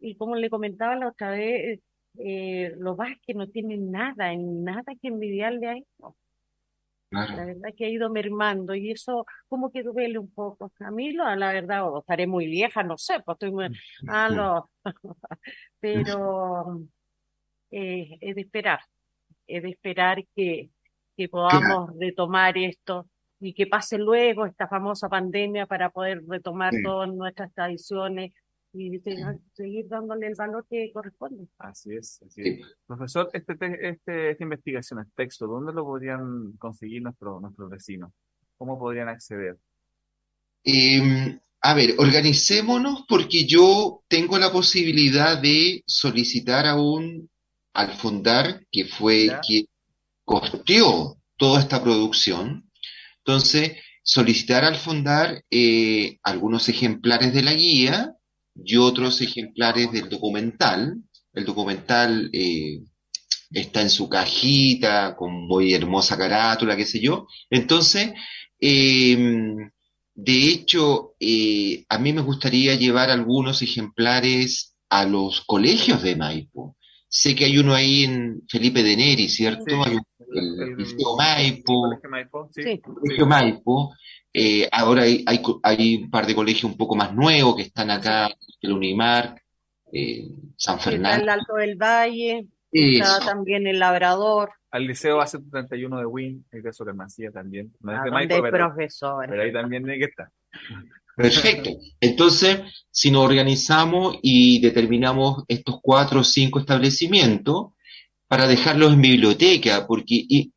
[0.00, 1.80] y como le comentaba la otra vez,
[2.18, 5.68] eh, los Vázquez no tienen nada, en nada que envidiarle
[6.02, 6.10] a
[7.10, 10.70] La verdad que ha ido mermando y eso como que duele un poco.
[10.78, 13.66] A mí, lo, la verdad, o estaré muy vieja, no sé, pues estoy muy...
[14.08, 14.70] Ah, no.
[15.80, 16.80] Pero
[17.70, 18.80] eh, es de esperar,
[19.46, 20.70] es de esperar que,
[21.16, 23.06] que podamos retomar esto
[23.40, 26.82] y que pase luego esta famosa pandemia para poder retomar Sí.
[26.82, 28.32] todas nuestras tradiciones
[28.72, 29.16] y se-
[29.52, 31.46] seguir dándole el valor que corresponde.
[31.58, 32.48] Así es, así Sí.
[32.60, 32.66] es.
[32.86, 38.12] Profesor, este, te- este, esta investigación, este texto, ¿dónde lo podrían conseguir nuestros nuestros vecinos?
[38.56, 39.56] ¿Cómo podrían acceder?
[40.64, 47.28] Eh, a ver, organicémonos porque yo tengo la posibilidad de solicitar aún
[47.74, 49.40] al Fondar, que fue Ya.
[49.40, 49.66] quien
[50.24, 52.68] costeó toda esta producción.
[53.18, 58.14] Entonces, solicitar al Fondar eh, algunos ejemplares de la guía
[58.64, 60.96] y otros ejemplares del documental.
[61.32, 62.80] El documental eh,
[63.50, 67.26] está en su cajita, con muy hermosa carátula, qué sé yo.
[67.48, 68.12] Entonces,
[68.60, 69.54] eh,
[70.14, 76.76] de hecho, eh, a mí me gustaría llevar algunos ejemplares a los colegios de Maipo.
[77.12, 79.64] Sé que hay uno ahí en Felipe de Neri, ¿cierto?
[79.66, 79.74] Sí.
[79.84, 82.62] Hay un- el Liceo Maipo, Colegio Maipo, sí.
[82.62, 82.80] Sí.
[82.80, 83.92] Colegio Maipo.
[84.32, 87.90] Eh, ahora hay, hay, hay un par de colegios un poco más nuevos que están
[87.90, 88.30] acá,
[88.60, 89.42] el Unimar,
[89.92, 91.22] eh, San Sí, está Fernando.
[91.24, 96.62] el Alto del Valle, está también el Labrador, Al Liceo base 31 de Win, el
[96.62, 97.72] de Supremacía también.
[97.80, 99.28] No es a de Maipo, hay pero, profesores.
[99.28, 100.28] pero ahí también tiene que estar.
[101.22, 101.70] Perfecto.
[102.00, 102.60] Entonces,
[102.90, 107.68] si nos organizamos y determinamos estos cuatro o cinco establecimientos
[108.26, 110.52] para dejarlos en biblioteca, porque y-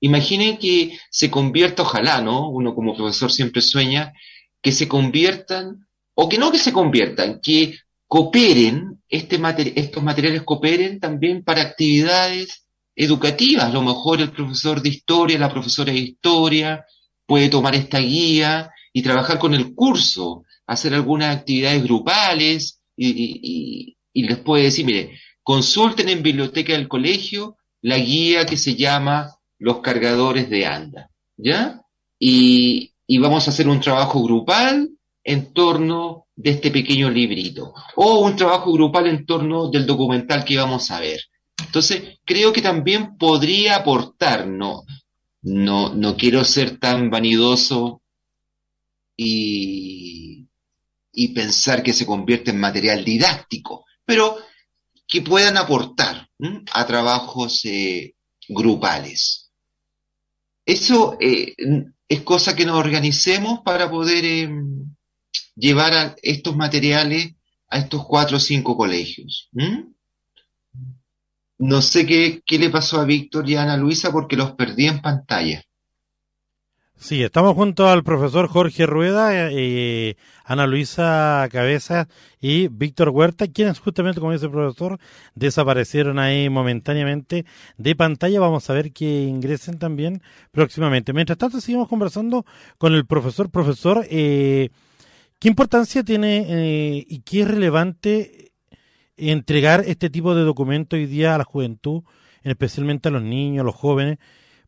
[0.00, 2.48] imaginen que se convierta, ojalá, ¿no?
[2.50, 4.12] Uno como profesor siempre sueña
[4.60, 10.42] que se conviertan, o que no que se conviertan, que cooperen, este mate- estos materiales
[10.42, 12.64] cooperen también para actividades
[12.94, 13.64] educativas.
[13.66, 16.84] A lo mejor el profesor de historia, la profesora de historia,
[17.26, 23.96] puede tomar esta guía y trabajar con el curso, hacer algunas actividades grupales y, y-
[24.12, 29.34] y- les puede decir, mire, consulten en biblioteca del colegio la guía que se llama
[29.58, 31.80] Los cargadores de anda, ¿ya?
[32.18, 34.90] Y, y vamos a hacer un trabajo grupal
[35.24, 40.56] en torno de este pequeño librito, o un trabajo grupal en torno del documental que
[40.56, 41.20] vamos a ver.
[41.64, 44.82] Entonces, creo que también podría aportar, no,
[45.42, 48.01] no, no quiero ser tan vanidoso
[49.16, 50.48] y,
[51.34, 54.36] pensar que se convierte en material didáctico, pero
[55.06, 56.28] que puedan aportar
[56.72, 58.14] a trabajos eh,
[58.48, 59.50] grupales.
[60.64, 61.54] Eso eh,
[62.08, 64.50] es cosa que nos organicemos para poder eh,
[65.56, 67.34] llevar estos materiales
[67.68, 69.48] a estos cuatro o cinco colegios.
[71.58, 74.86] no sé qué, qué le pasó a Víctor y a Ana Luisa porque los perdí
[74.86, 75.64] en pantalla.
[77.02, 82.06] Sí, estamos junto al profesor Jorge Rueda, eh, Ana Luisa Cabeza
[82.40, 85.00] y Víctor Huerta, quienes justamente, como dice el profesor,
[85.34, 87.44] desaparecieron ahí momentáneamente
[87.76, 88.38] de pantalla.
[88.38, 90.22] Vamos a ver que ingresen también
[90.52, 91.12] próximamente.
[91.12, 92.46] Mientras tanto, seguimos conversando
[92.78, 93.50] con el profesor.
[93.50, 94.68] Profesor, eh,
[95.40, 98.52] ¿qué importancia tiene eh, y qué es relevante
[99.16, 102.04] entregar este tipo de documento hoy día a la juventud,
[102.44, 104.18] especialmente a los niños, a los jóvenes?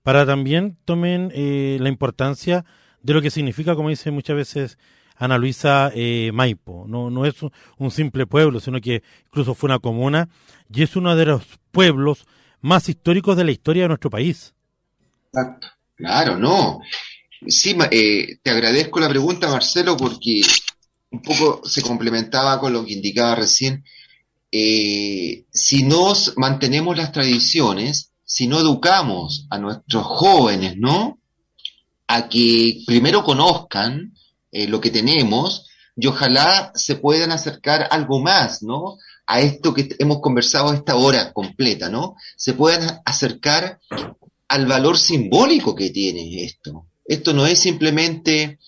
[0.05, 2.67] Para también tomen eh, la importancia
[3.03, 4.79] de lo que significa, como dice muchas veces
[5.17, 6.85] Ana Luisa eh, Maipo.
[6.87, 7.37] No, no es
[7.79, 10.29] un simple pueblo, sino que incluso fue una comuna
[10.73, 11.43] y es uno de los
[11.73, 12.27] pueblos
[12.61, 14.53] más históricos de la historia de nuestro país.
[15.33, 15.69] Exacto.
[15.97, 16.81] Claro, no.
[17.47, 20.43] Sí, eh, te agradezco la pregunta, Marcelo, porque
[21.13, 23.85] un poco se complementaba con lo que indicaba recién.
[24.51, 31.19] si nos mantenemos las tradiciones, si no educamos a nuestros jóvenes, ¿no?
[32.07, 34.15] A que primero conozcan
[34.53, 35.67] eh, lo que tenemos
[35.97, 38.97] y ojalá se puedan acercar algo más, ¿no?
[39.27, 42.17] A esto que hemos conversado esta hora completa, ¿no?
[42.37, 43.81] Se puedan acercar
[44.49, 46.87] al valor simbólico que tiene esto.
[47.05, 48.59] Esto no es simplemente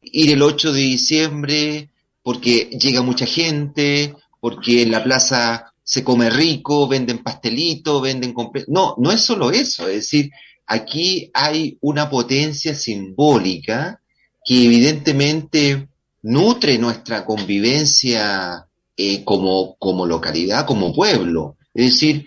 [0.00, 1.90] ir el 8 de diciembre
[2.22, 8.34] porque llega mucha gente, porque en la plaza se come rico, venden pastelitos, venden...
[8.68, 10.30] No, no es solo eso, es decir,
[10.66, 14.00] aquí hay una potencia simbólica
[14.44, 15.88] que evidentemente
[16.22, 18.66] nutre nuestra convivencia
[18.96, 21.56] eh, como, como localidad, como pueblo.
[21.74, 22.26] Es decir,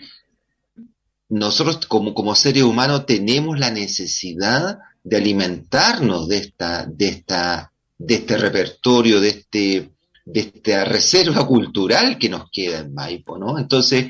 [1.28, 8.14] nosotros como, como seres humanos tenemos la necesidad de alimentarnos de esta, de esta, de
[8.14, 9.90] este repertorio, de este,
[10.30, 13.58] de esta reserva cultural que nos queda en Maipo, ¿no?
[13.58, 14.08] Entonces,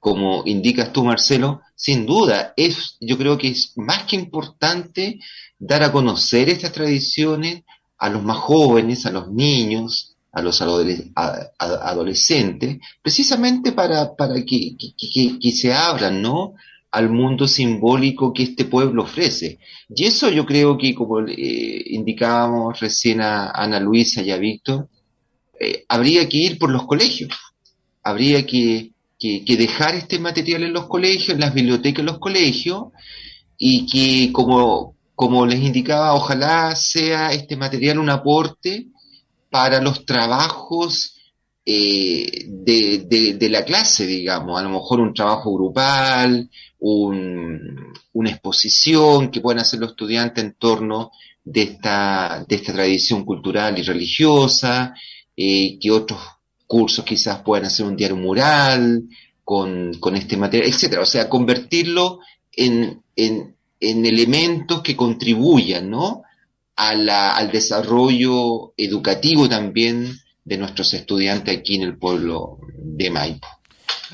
[0.00, 5.20] como indicas tú, Marcelo, sin duda, es, yo creo que es más que importante
[5.58, 7.62] dar a conocer estas tradiciones
[7.98, 15.52] a los más jóvenes, a los niños, a los adolescentes, precisamente para, para que, que,
[15.52, 16.54] se abran, ¿no?
[16.90, 19.58] al mundo simbólico que este pueblo ofrece.
[19.94, 24.88] Y eso yo creo que, como eh, indicábamos recién a Ana Luisa y a Víctor,
[25.60, 27.30] eh, habría que ir por los colegios,
[28.02, 32.84] habría que, dejar este material en los colegios, en las bibliotecas de los colegios,
[33.56, 38.86] y que, como, como les indicaba, ojalá sea este material un aporte
[39.50, 41.16] para los trabajos
[41.70, 46.48] eh, de, la clase, digamos, a lo mejor un trabajo grupal,
[46.78, 51.10] una exposición que puedan hacer los estudiantes en torno
[51.44, 54.94] de esta, de esta tradición cultural y religiosa,
[55.40, 56.20] eh, que otros
[56.66, 59.04] cursos quizás puedan hacer un diario mural
[59.44, 61.00] con, este material, etcétera.
[61.00, 62.18] O sea, convertirlo
[62.50, 66.24] en, en, elementos que contribuyan, ¿no?
[66.74, 73.46] A la, al desarrollo educativo también de nuestros estudiantes aquí en el pueblo de Maipo.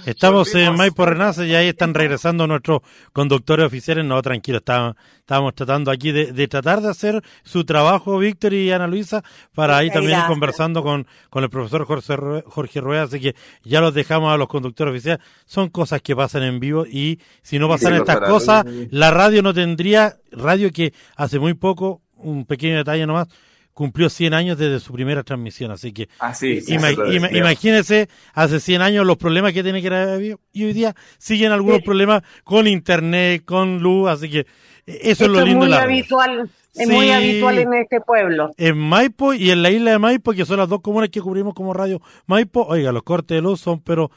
[0.07, 2.81] Estamos en Maipo Renace y ahí están regresando nuestros
[3.13, 4.05] conductores oficiales.
[4.05, 9.23] No, tranquilo, estábamos, tratando aquí de, tratar de hacer su trabajo, Víctor y Ana Luisa,
[9.55, 13.03] para ahí también ir conversando con, con el profesor Jorge, Jorge Rueda.
[13.05, 15.25] Así que ya los dejamos a los conductores oficiales.
[15.47, 19.55] Son cosas que pasan en vivo y si no pasan estas cosas, la radio no
[19.55, 23.29] tendría, radio que hace muy poco, un pequeño detalle nomás,
[23.75, 29.17] cumplió 100 años desde su primera transmisión, así que así, imagínese hace 100 años los
[29.17, 34.09] problemas que tiene que haber y hoy día siguen algunos problemas con internet, con luz,
[34.09, 34.47] así que
[34.87, 35.65] eso es lo lindo.
[35.65, 38.51] Es muy habitual, es muy habitual en este pueblo.
[38.57, 41.55] En Maipo y en la isla de Maipo, que son las dos comunas que cubrimos
[41.55, 44.11] como radio Maipo, oiga, los cortes de luz son, pero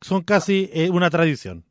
[0.00, 1.64] son casi eh, una tradición.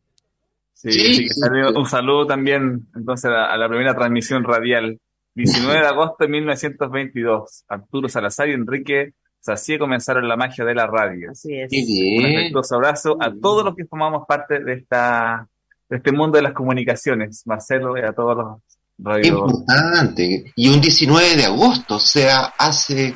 [0.73, 1.27] Sí,
[1.75, 4.99] un saludo también entonces a la primera transmisión radial
[5.35, 9.13] 19 de agosto de 1922, Arturo Salazar y Enrique
[9.45, 11.29] Sacie comenzaron la magia de la radio.
[11.31, 11.69] Así es.
[11.71, 15.47] Un afectuoso abrazo a todos los que formamos parte de esta
[15.87, 18.61] de este mundo de las comunicaciones, Marcelo y a todos los
[18.97, 19.27] radios.
[19.27, 20.51] Importante.
[20.55, 23.13] Y un 19 de agosto, o sea, hace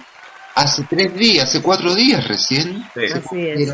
[0.53, 2.84] hace tres días, hace cuatro días recién.
[2.93, 3.05] Sí.
[3.05, 3.74] Así es.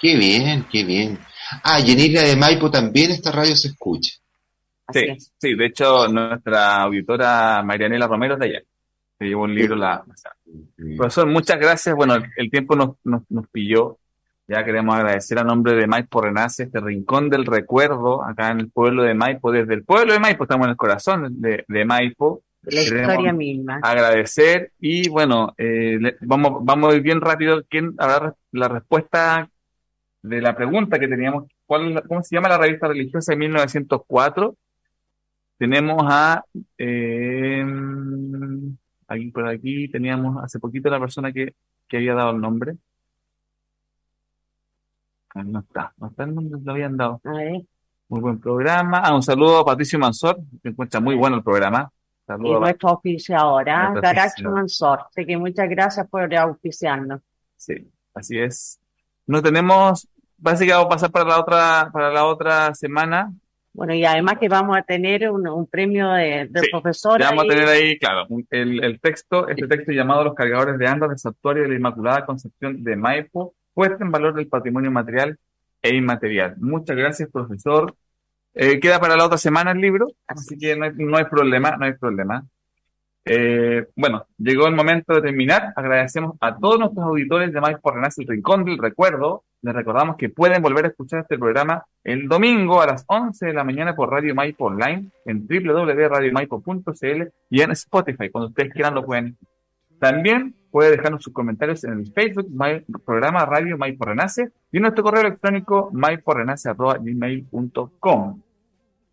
[0.00, 1.18] Qué bien, qué bien.
[1.64, 4.12] Ah, y en Isla de Maipo también esta radio se escucha.
[4.92, 8.60] Sí, sí, de hecho, nuestra auditora Marianela Romero es de allá.
[9.18, 10.04] Se llevó un libro la.
[10.96, 11.94] Profesor, muchas gracias.
[11.94, 13.98] Bueno, el tiempo nos, nos, nos pilló.
[14.48, 18.70] Ya queremos agradecer a nombre de Maipo Renace, este rincón del recuerdo, acá en el
[18.70, 22.42] pueblo de Maipo, desde el pueblo de Maipo, estamos en el corazón de, de Maipo.
[22.62, 23.80] La historia misma.
[23.82, 27.64] Agradecer y bueno, eh, vamos, vamos a ir bien rápido.
[27.68, 29.48] ¿Quién habrá la respuesta
[30.22, 34.56] de la pregunta que teníamos ¿cuál, ¿cómo se llama la revista religiosa de 1904?
[35.58, 36.44] Tenemos a,
[36.78, 37.64] eh,
[39.08, 41.54] aquí por aquí teníamos hace poquito la persona que,
[41.88, 42.74] que había dado el nombre.
[45.34, 47.20] Ah, No está, no está el nombre, lo habían dado.
[48.08, 48.98] Muy buen programa.
[49.00, 51.90] Ah, un saludo a Patricio Mansor, se encuentra muy bueno el programa.
[52.28, 54.54] y nuestro auspiciadora, Nuestro Garage auspiciador.
[54.54, 55.00] Mansor.
[55.08, 57.20] Así que muchas gracias por auspiciarnos.
[57.56, 58.78] Sí, así es.
[59.26, 60.06] No tenemos,
[60.40, 63.32] parece que vamos a pasar para la otra, para la otra semana.
[63.76, 67.20] Bueno, y además que vamos a tener un, un premio de, del Sí, profesor.
[67.20, 71.10] Vamos a tener ahí, claro, el, el texto, este texto llamado Los cargadores de andas
[71.10, 75.38] del santuario de la Inmaculada Concepción de Maipo, puesta en valor del patrimonio material
[75.82, 76.54] e inmaterial.
[76.56, 77.94] Muchas gracias, profesor.
[78.54, 81.76] Eh, queda para la otra semana el libro, así que no hay, no hay problema,
[81.76, 82.46] no hay problema.
[83.28, 85.72] Eh, bueno, llegó el momento de terminar.
[85.74, 89.42] Agradecemos a todos nuestros auditores de Maipo Renace el Rincón del Recuerdo.
[89.62, 93.52] Les recordamos que pueden volver a escuchar este programa el domingo a las 11 de
[93.52, 98.30] la mañana por Radio Maipo Online en www.radiomaipo.cl y en Spotify.
[98.30, 99.36] Cuando ustedes quieran lo pueden.
[99.98, 102.46] También puede dejarnos sus comentarios en el Facebook,
[103.04, 108.40] programa Radio Maipo Renace y en nuestro correo electrónico maiporenace.gmail.com.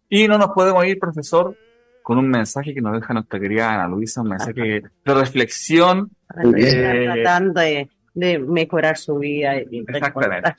[0.10, 1.58] Y no nos podemos ir, profesor,
[2.04, 6.12] con un mensaje que nos deja nuestra querida Ana Luisa, un mensaje de reflexión.
[6.56, 10.56] Eh, tratando de, de mejorar su vida y Exactamente.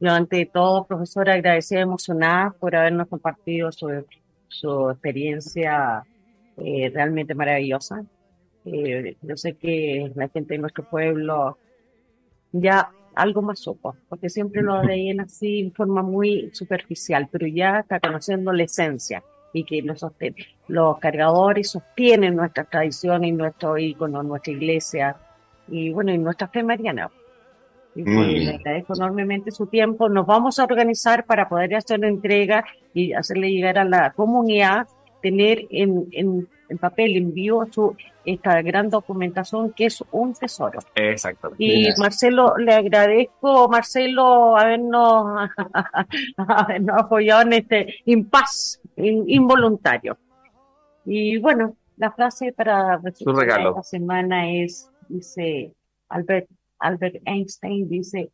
[0.00, 4.04] Yo ante todo, profesora, agradecida y emocionada por habernos compartido su,
[4.48, 6.04] su experiencia
[6.56, 8.04] eh, realmente maravillosa.
[8.64, 11.58] Eh, yo sé que la gente de nuestro pueblo
[12.52, 17.80] ya algo más supo, porque siempre lo veían así en forma muy superficial, pero ya
[17.80, 19.22] está conociendo la esencia
[19.52, 20.04] y que los,
[20.68, 25.16] los cargadores sostienen nuestras tradiciones y nuestros íconos, nuestra iglesia
[25.68, 27.10] y bueno, y nuestra fe mariana.
[27.94, 28.44] Y bien.
[28.46, 30.08] le agradezco enormemente su tiempo.
[30.08, 34.86] Nos vamos a organizar para poder hacer una entrega y hacerle llegar a la comunidad,
[35.20, 37.94] tener en, en, en papel, en vivo, su,
[38.24, 40.80] esta gran documentación que es un tesoro.
[40.94, 41.62] Exactamente.
[41.62, 41.98] Y Gracias.
[41.98, 45.50] Marcelo, le agradezco, Marcelo, habernos,
[46.36, 50.18] habernos apoyado en este impas in- involuntario.
[51.04, 53.70] Y bueno, la frase para regalo.
[53.70, 55.74] esta semana es, dice
[56.08, 58.30] Albert, Albert Einstein, dice,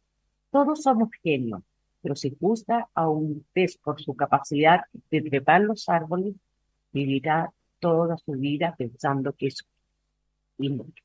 [0.50, 1.62] todos somos genios,
[2.02, 6.34] pero si juzga a un pez por su capacidad de trepar los árboles,
[6.92, 7.50] vivirá
[7.80, 9.66] toda su vida pensando que es
[10.58, 11.04] inútil.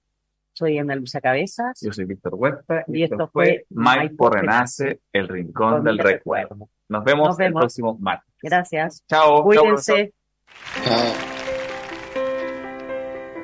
[0.53, 1.79] Soy Ana Luisa Cabezas.
[1.81, 6.69] Yo soy Víctor Huerta Y esto fue Maipo Renace, el rincón del recuerdo.
[6.89, 8.33] Nos vemos, Nos el próximo martes.
[8.41, 9.03] Gracias.
[9.07, 9.43] Chao.
[9.43, 10.13] Cuídense.
[10.83, 11.33] Chao.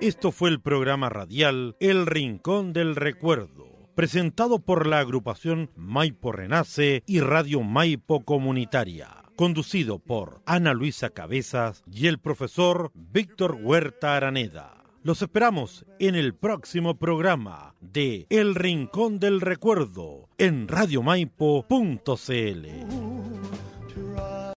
[0.01, 7.03] Esto fue el programa radial El Rincón del Recuerdo, presentado por la agrupación Maipo Renace
[7.05, 14.78] y Radio Maipo Comunitaria, conducido por Ana Luisa Cabezas y el profesor Víctor Huerta Araneda.
[15.01, 22.67] Los esperamos en el próximo programa de El Rincón del Recuerdo en radiomaipo.cl.